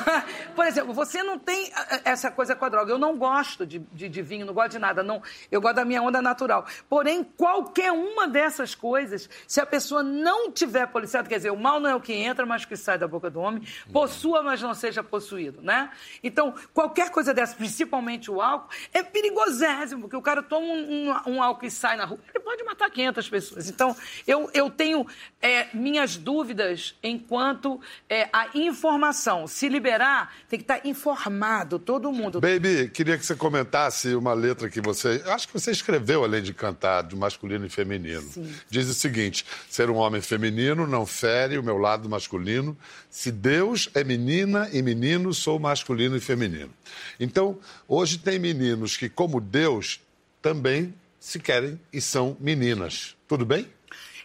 Por 0.55 0.67
exemplo, 0.67 0.95
você 0.95 1.23
não 1.23 1.39
tem 1.39 1.71
essa 2.05 2.31
coisa 2.31 2.55
com 2.55 2.65
a 2.65 2.69
droga. 2.69 2.93
Eu 2.93 2.99
não 2.99 3.17
gosto 3.17 3.67
de, 3.67 3.81
de, 3.93 4.09
de, 4.09 4.23
vinho, 4.23 4.47
não 4.47 4.55
gosto 4.55 4.73
de 4.73 4.79
nada. 4.79 5.03
Não, 5.03 5.23
eu 5.51 5.61
gosto 5.61 5.77
da 5.77 5.85
minha 5.85 6.01
onda 6.01 6.23
natural. 6.23 6.67
Porém, 6.89 7.25
qualquer 7.25 7.93
uma 7.93 8.29
dessas 8.29 8.75
coisas, 8.75 9.29
se 9.47 9.61
a 9.61 9.67
pessoa 9.67 10.03
não 10.03 10.51
tiver 10.51 10.87
policiado, 10.87 11.29
quer 11.29 11.37
dizer, 11.37 11.51
o 11.51 11.57
mal 11.57 11.81
não 11.81 11.91
é 11.91 11.95
o 11.95 12.01
que 12.01 12.13
entra, 12.13 12.47
mas 12.47 12.65
o 12.65 12.69
que 12.69 12.77
sai 12.77 12.97
da 12.97 13.09
boca 13.09 13.29
do 13.29 13.41
homem, 13.41 13.63
possua, 13.93 14.43
mas 14.43 14.63
não 14.63 14.75
seja 14.75 15.03
possuído, 15.03 15.61
né? 15.61 15.91
Então, 16.23 16.55
qualquer 16.73 17.11
coisa 17.11 17.35
dessa, 17.35 17.55
principalmente 17.57 18.31
o 18.31 18.41
álcool, 18.41 18.71
é 18.93 19.03
perigosésimo, 19.03 20.03
porque 20.03 20.17
o 20.17 20.23
cara 20.23 20.43
toma 20.43 20.67
um, 20.67 21.11
um, 21.11 21.35
um 21.35 21.43
álcool 21.43 21.67
e 21.67 21.71
sai 21.71 21.97
na 21.97 22.05
rua, 22.05 22.19
ele 22.33 22.45
pode 22.45 22.63
matar 22.63 22.91
500 22.91 23.29
pessoas. 23.29 23.69
Então, 23.69 23.97
eu, 24.27 24.49
eu 24.55 24.71
tenho 24.71 25.07
é, 25.43 25.69
minha 25.75 26.04
minhas 26.05 26.17
dúvidas 26.17 26.95
enquanto 27.03 27.81
é, 28.09 28.29
a 28.33 28.51
informação. 28.55 29.47
Se 29.47 29.69
liberar, 29.69 30.35
tem 30.49 30.59
que 30.59 30.65
estar 30.65 30.87
informado, 30.87 31.79
todo 31.79 32.13
mundo. 32.13 32.41
Baby, 32.41 32.91
queria 32.91 33.17
que 33.17 33.25
você 33.25 33.35
comentasse 33.35 34.15
uma 34.15 34.35
letra 34.35 34.69
que 34.69 34.81
você. 34.81 35.23
Acho 35.27 35.49
que 35.49 35.55
você 35.55 35.71
escreveu, 35.71 36.23
além 36.23 36.43
de 36.43 36.53
cantar, 36.53 37.03
de 37.03 37.17
masculino 37.17 37.65
e 37.65 37.69
feminino. 37.71 38.23
Sim. 38.23 38.55
Diz 38.69 38.89
o 38.89 38.95
seguinte: 38.95 39.45
ser 39.69 39.89
um 39.89 39.97
homem 39.97 40.21
feminino 40.21 40.87
não 40.87 41.07
fere 41.07 41.59
o 41.59 41.63
meu 41.63 41.79
lado 41.79 42.09
masculino. 42.09 42.77
Se 43.09 43.33
Deus 43.33 43.89
é 43.95 44.05
menina 44.05 44.69
e 44.73 44.83
menino, 44.83 45.33
sou 45.33 45.59
masculino 45.59 46.17
e 46.17 46.21
feminino. 46.21 46.71
Então, 47.19 47.59
hoje 47.89 48.19
tem 48.19 48.39
meninos 48.39 48.97
que, 48.97 49.09
como 49.09 49.41
Deus, 49.41 50.01
também 50.43 50.93
se 51.19 51.39
querem 51.39 51.81
e 51.91 52.01
são 52.01 52.37
meninas. 52.39 53.17
Tudo 53.27 53.47
bem? 53.47 53.67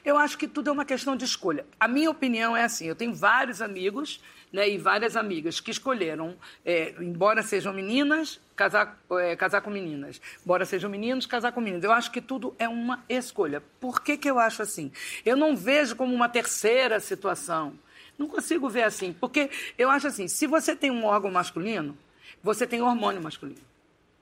Eu 0.04 0.18
acho 0.18 0.38
que 0.38 0.48
tudo 0.48 0.70
é 0.70 0.74
uma 0.74 0.86
questão 0.86 1.16
de 1.16 1.26
escolha. 1.26 1.66
A 1.80 1.88
minha 1.88 2.10
opinião 2.10 2.56
é 2.56 2.64
assim: 2.64 2.86
eu 2.86 2.96
tenho 2.96 3.14
vários 3.14 3.62
amigos 3.62 4.22
né, 4.52 4.68
e 4.68 4.78
várias 4.78 5.16
amigas 5.16 5.60
que 5.60 5.72
escolheram, 5.72 6.36
é, 6.66 6.96
embora 7.00 7.44
sejam 7.44 7.74
meninas, 7.74 8.40
casar, 8.56 9.00
é, 9.12 9.36
casar 9.36 9.62
com 9.62 9.70
meninas, 9.70 10.20
embora 10.44 10.66
sejam 10.66 10.90
meninos, 10.90 11.26
casar 11.26 11.52
com 11.52 11.62
meninas. 11.62 11.84
Eu 11.84 11.92
acho 11.92 12.12
que 12.12 12.22
tudo 12.22 12.56
é 12.58 12.68
uma 12.68 13.04
escolha. 13.08 13.62
Por 13.80 14.02
que, 14.02 14.18
que 14.18 14.30
eu 14.30 14.40
acho 14.40 14.62
assim? 14.62 14.92
Eu 15.26 15.38
não 15.38 15.56
vejo 15.56 15.96
como 15.96 16.14
uma 16.14 16.30
terceira 16.30 17.00
situação. 17.00 17.74
Não 18.18 18.28
consigo 18.28 18.68
ver 18.68 18.84
assim, 18.84 19.14
porque 19.14 19.50
eu 19.78 19.90
acho 19.90 20.08
assim: 20.08 20.28
se 20.28 20.48
você 20.48 20.76
tem 20.76 20.92
um 20.92 21.06
órgão 21.06 21.32
masculino, 21.32 21.98
você 22.44 22.66
tem 22.66 22.82
hormônio 22.82 23.22
masculino. 23.22 23.69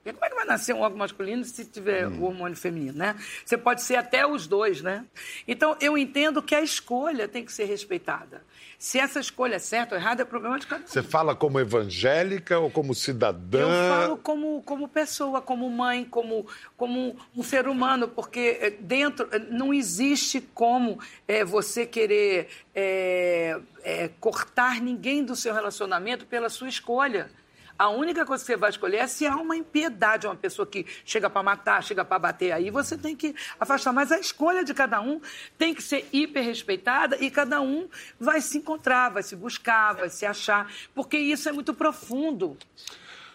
Porque 0.08 0.12
como 0.12 0.24
é 0.24 0.28
que 0.30 0.34
vai 0.34 0.44
nascer 0.46 0.74
um 0.74 0.80
órgão 0.80 0.98
masculino 0.98 1.44
se 1.44 1.64
tiver 1.64 2.06
hum. 2.08 2.20
o 2.20 2.24
hormônio 2.24 2.56
feminino, 2.56 2.96
né? 2.96 3.14
Você 3.44 3.58
pode 3.58 3.82
ser 3.82 3.96
até 3.96 4.26
os 4.26 4.46
dois, 4.46 4.80
né? 4.80 5.04
Então, 5.46 5.76
eu 5.80 5.98
entendo 5.98 6.42
que 6.42 6.54
a 6.54 6.62
escolha 6.62 7.28
tem 7.28 7.44
que 7.44 7.52
ser 7.52 7.64
respeitada. 7.64 8.42
Se 8.78 8.98
essa 8.98 9.20
escolha 9.20 9.56
é 9.56 9.58
certa 9.58 9.94
ou 9.94 10.00
errada, 10.00 10.22
é 10.22 10.24
problema 10.24 10.58
de 10.58 10.66
cada 10.66 10.84
um. 10.84 10.86
Você 10.86 11.02
fala 11.02 11.34
como 11.34 11.58
evangélica 11.58 12.58
ou 12.58 12.70
como 12.70 12.94
cidadã? 12.94 13.60
Eu 13.60 13.68
falo 13.68 14.16
como, 14.16 14.62
como 14.62 14.88
pessoa, 14.88 15.42
como 15.42 15.68
mãe, 15.68 16.04
como, 16.04 16.46
como 16.76 17.16
um 17.36 17.42
ser 17.42 17.66
humano, 17.66 18.08
porque 18.08 18.58
eh, 18.60 18.70
dentro 18.80 19.28
eh, 19.32 19.38
não 19.38 19.74
existe 19.74 20.40
como 20.54 20.98
é, 21.26 21.44
você 21.44 21.84
querer 21.84 22.48
é, 22.74 23.58
é, 23.82 24.10
cortar 24.20 24.80
ninguém 24.80 25.24
do 25.24 25.34
seu 25.34 25.52
relacionamento 25.52 26.24
pela 26.24 26.48
sua 26.48 26.68
escolha. 26.68 27.30
A 27.78 27.88
única 27.90 28.26
coisa 28.26 28.42
que 28.42 28.46
você 28.48 28.56
vai 28.56 28.70
escolher 28.70 28.96
é 28.96 29.06
se 29.06 29.24
há 29.24 29.36
uma 29.36 29.56
impiedade, 29.56 30.26
uma 30.26 30.34
pessoa 30.34 30.66
que 30.66 30.84
chega 31.04 31.30
para 31.30 31.42
matar, 31.44 31.82
chega 31.82 32.04
para 32.04 32.18
bater. 32.18 32.50
Aí 32.50 32.70
você 32.70 32.98
tem 32.98 33.14
que 33.14 33.34
afastar. 33.60 33.92
Mas 33.92 34.10
a 34.10 34.18
escolha 34.18 34.64
de 34.64 34.74
cada 34.74 35.00
um 35.00 35.20
tem 35.56 35.72
que 35.72 35.82
ser 35.82 36.08
hiper 36.12 36.44
respeitada 36.44 37.16
e 37.20 37.30
cada 37.30 37.60
um 37.60 37.88
vai 38.18 38.40
se 38.40 38.58
encontrar, 38.58 39.10
vai 39.10 39.22
se 39.22 39.36
buscar, 39.36 39.94
vai 39.94 40.10
se 40.10 40.26
achar, 40.26 40.68
porque 40.92 41.16
isso 41.16 41.48
é 41.48 41.52
muito 41.52 41.72
profundo. 41.72 42.56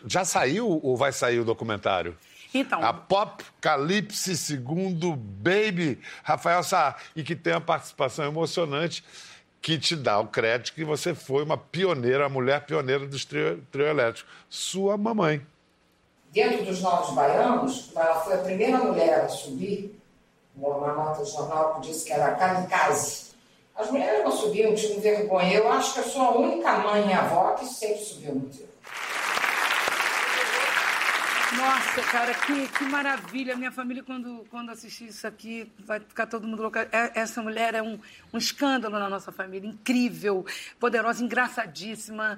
Já 0.05 0.25
saiu 0.25 0.67
ou 0.67 0.97
vai 0.97 1.13
sair 1.13 1.39
o 1.39 1.45
documentário? 1.45 2.17
Então. 2.53 2.83
Apocalipse 2.83 4.37
segundo 4.37 5.15
Baby 5.15 5.99
Rafael 6.21 6.61
Sá, 6.63 6.97
e 7.15 7.23
que 7.23 7.35
tem 7.35 7.53
uma 7.53 7.61
participação 7.61 8.25
emocionante 8.25 9.03
que 9.63 9.79
te 9.79 9.95
dá 9.95 10.19
o 10.19 10.27
crédito 10.27 10.73
que 10.73 10.83
você 10.83 11.15
foi 11.15 11.41
uma 11.41 11.57
pioneira, 11.57 12.25
a 12.25 12.29
mulher 12.29 12.65
pioneira 12.65 13.07
dos 13.07 13.23
trio, 13.23 13.65
trio 13.71 13.87
elétricos. 13.87 14.29
Sua 14.49 14.97
mamãe. 14.97 15.41
Dentro 16.33 16.65
dos 16.65 16.81
Novos 16.81 17.15
Baianos, 17.15 17.89
ela 17.95 18.15
foi 18.15 18.33
a 18.33 18.39
primeira 18.39 18.77
mulher 18.79 19.21
a 19.21 19.29
subir, 19.29 19.97
uma 20.53 20.91
nota 20.91 21.23
de 21.23 21.31
jornal 21.31 21.75
que 21.75 21.87
disse 21.87 22.05
que 22.05 22.11
era 22.11 22.35
kamikaze. 22.35 23.31
As 23.73 23.89
mulheres 23.89 24.25
não 24.25 24.31
subiam, 24.31 24.75
tinham 24.75 24.99
vergonha. 24.99 25.53
Eu 25.53 25.71
acho 25.71 25.93
que 25.93 25.99
eu 26.01 26.03
sou 26.03 26.21
a 26.21 26.37
única 26.37 26.79
mãe 26.79 27.07
e 27.07 27.13
avó 27.13 27.51
que 27.51 27.65
sempre 27.65 28.03
subiu 28.03 28.35
no 28.35 28.49
trio. 28.49 28.67
Nossa, 31.55 32.01
cara, 32.11 32.32
que, 32.45 32.67
que 32.67 32.83
maravilha. 32.85 33.55
Minha 33.55 33.71
família, 33.71 34.03
quando, 34.03 34.45
quando 34.49 34.69
assistir 34.71 35.05
isso 35.05 35.25
aqui, 35.25 35.71
vai 35.79 35.99
ficar 35.99 36.27
todo 36.27 36.47
mundo 36.47 36.61
louco. 36.61 36.77
É, 36.77 36.89
essa 37.15 37.41
mulher 37.41 37.73
é 37.73 37.81
um, 37.81 37.99
um 38.31 38.37
escândalo 38.37 38.97
na 38.99 39.09
nossa 39.09 39.31
família. 39.31 39.67
Incrível, 39.67 40.45
poderosa, 40.79 41.23
engraçadíssima, 41.23 42.37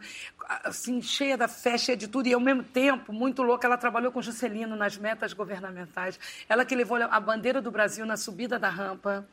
assim, 0.63 1.01
cheia 1.01 1.37
da 1.37 1.47
fé, 1.47 1.77
cheia 1.77 1.97
de 1.97 2.07
tudo. 2.07 2.27
E, 2.27 2.33
ao 2.33 2.39
mesmo 2.39 2.63
tempo, 2.63 3.11
muito 3.11 3.41
louca, 3.41 3.67
ela 3.67 3.77
trabalhou 3.77 4.11
com 4.11 4.21
Juscelino 4.21 4.75
nas 4.75 4.97
metas 4.97 5.33
governamentais. 5.33 6.19
Ela 6.47 6.65
que 6.65 6.75
levou 6.75 6.97
a 6.97 7.19
bandeira 7.19 7.61
do 7.61 7.71
Brasil 7.71 8.05
na 8.05 8.17
subida 8.17 8.59
da 8.59 8.69
rampa. 8.69 9.27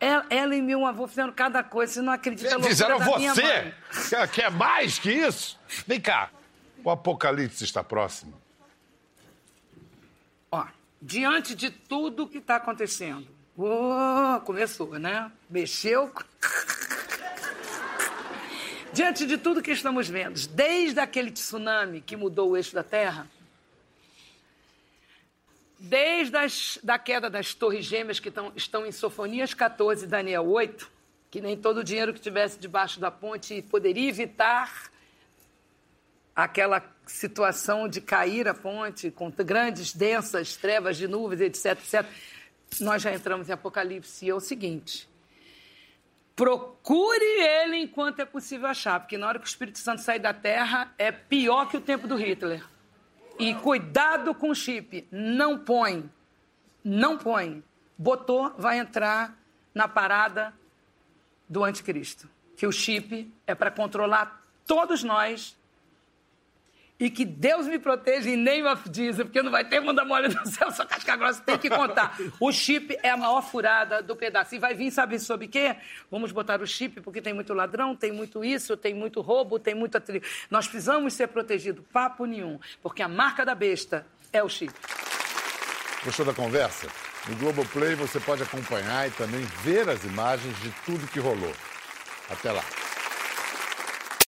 Ela, 0.00 0.26
ela, 0.28 0.56
e 0.56 0.60
meu 0.60 0.84
avô 0.84 1.06
fizeram 1.06 1.32
cada 1.32 1.62
coisa, 1.62 1.94
você 1.94 2.02
não 2.02 2.12
acredita. 2.12 2.60
Fizeram 2.60 2.98
você? 2.98 3.72
Quer 4.32 4.50
mais 4.50 4.98
que 4.98 5.10
isso? 5.10 5.58
Vem 5.86 6.00
cá, 6.00 6.30
o 6.82 6.90
apocalipse 6.90 7.62
está 7.62 7.82
próximo. 7.82 8.43
Ó, 10.54 10.64
diante 11.02 11.52
de 11.52 11.68
tudo 11.68 12.28
que 12.28 12.38
está 12.38 12.56
acontecendo, 12.56 13.26
oh, 13.56 14.40
começou, 14.44 14.96
né? 15.00 15.32
Mexeu. 15.50 16.12
diante 18.92 19.26
de 19.26 19.36
tudo 19.36 19.60
que 19.60 19.72
estamos 19.72 20.08
vendo, 20.08 20.38
desde 20.50 21.00
aquele 21.00 21.32
tsunami 21.32 22.00
que 22.00 22.14
mudou 22.14 22.50
o 22.50 22.56
eixo 22.56 22.72
da 22.72 22.84
Terra, 22.84 23.28
desde 25.76 26.36
as, 26.36 26.78
da 26.84 27.00
queda 27.00 27.28
das 27.28 27.52
torres 27.52 27.84
gêmeas 27.84 28.20
que 28.20 28.30
tão, 28.30 28.52
estão 28.54 28.86
em 28.86 28.92
Sofonias 28.92 29.54
14 29.54 30.04
e 30.04 30.06
Daniel 30.06 30.48
8, 30.48 30.88
que 31.32 31.40
nem 31.40 31.56
todo 31.56 31.78
o 31.78 31.84
dinheiro 31.84 32.14
que 32.14 32.20
tivesse 32.20 32.60
debaixo 32.60 33.00
da 33.00 33.10
ponte 33.10 33.60
poderia 33.62 34.08
evitar 34.08 34.88
aquela 36.36 36.93
situação 37.06 37.88
de 37.88 38.00
cair 38.00 38.48
a 38.48 38.54
ponte 38.54 39.10
com 39.10 39.30
grandes, 39.30 39.92
densas 39.92 40.56
trevas 40.56 40.96
de 40.96 41.06
nuvens, 41.06 41.40
etc, 41.40 41.78
etc. 41.78 42.06
Nós 42.80 43.02
já 43.02 43.12
entramos 43.12 43.48
em 43.48 43.52
Apocalipse 43.52 44.26
e 44.26 44.30
é 44.30 44.34
o 44.34 44.40
seguinte: 44.40 45.08
procure 46.34 47.24
ele 47.24 47.76
enquanto 47.76 48.20
é 48.20 48.24
possível 48.24 48.68
achar, 48.68 49.00
porque 49.00 49.18
na 49.18 49.28
hora 49.28 49.38
que 49.38 49.44
o 49.44 49.48
Espírito 49.48 49.78
Santo 49.78 50.00
sair 50.02 50.18
da 50.18 50.34
terra 50.34 50.92
é 50.98 51.12
pior 51.12 51.68
que 51.68 51.76
o 51.76 51.80
tempo 51.80 52.06
do 52.06 52.16
Hitler. 52.16 52.64
E 53.38 53.54
cuidado 53.54 54.34
com 54.34 54.50
o 54.50 54.54
chip, 54.54 55.06
não 55.10 55.58
põe, 55.58 56.08
não 56.84 57.18
põe. 57.18 57.62
Botou, 57.98 58.54
vai 58.56 58.78
entrar 58.78 59.36
na 59.74 59.88
parada 59.88 60.52
do 61.48 61.64
anticristo. 61.64 62.28
Que 62.56 62.66
o 62.66 62.72
chip 62.72 63.32
é 63.46 63.54
para 63.54 63.70
controlar 63.70 64.44
todos 64.64 65.02
nós 65.02 65.56
e 66.98 67.10
que 67.10 67.24
Deus 67.24 67.66
me 67.66 67.78
proteja 67.78 68.30
em 68.30 68.36
name 68.36 68.68
of 68.68 68.82
Jesus, 68.92 69.24
porque 69.24 69.42
não 69.42 69.50
vai 69.50 69.64
ter 69.64 69.80
mundo 69.80 70.04
mole 70.06 70.28
no 70.28 70.46
céu, 70.46 70.70
só 70.70 70.84
casca 70.86 71.16
grossa, 71.16 71.40
tem 71.42 71.58
que 71.58 71.68
contar. 71.68 72.16
O 72.38 72.52
chip 72.52 72.96
é 73.02 73.10
a 73.10 73.16
maior 73.16 73.42
furada 73.42 74.00
do 74.02 74.14
pedaço. 74.14 74.54
E 74.54 74.58
vai 74.58 74.74
vir, 74.74 74.90
sabe 74.90 75.18
sobre 75.18 75.48
quê? 75.48 75.76
Vamos 76.10 76.30
botar 76.30 76.60
o 76.60 76.66
chip, 76.66 77.00
porque 77.00 77.20
tem 77.20 77.34
muito 77.34 77.52
ladrão, 77.52 77.96
tem 77.96 78.12
muito 78.12 78.44
isso, 78.44 78.76
tem 78.76 78.94
muito 78.94 79.20
roubo, 79.20 79.58
tem 79.58 79.74
muita... 79.74 80.02
Nós 80.50 80.68
precisamos 80.68 81.14
ser 81.14 81.28
protegidos, 81.28 81.84
papo 81.92 82.26
nenhum, 82.26 82.60
porque 82.82 83.02
a 83.02 83.08
marca 83.08 83.44
da 83.44 83.54
besta 83.54 84.06
é 84.32 84.42
o 84.42 84.48
chip. 84.48 84.72
Gostou 86.04 86.24
da 86.24 86.34
conversa? 86.34 86.86
No 87.28 87.36
Globoplay 87.36 87.94
você 87.94 88.20
pode 88.20 88.42
acompanhar 88.42 89.08
e 89.08 89.10
também 89.12 89.40
ver 89.62 89.88
as 89.88 90.04
imagens 90.04 90.54
de 90.60 90.70
tudo 90.84 91.06
que 91.08 91.18
rolou. 91.18 91.52
Até 92.30 92.52
lá. 92.52 92.62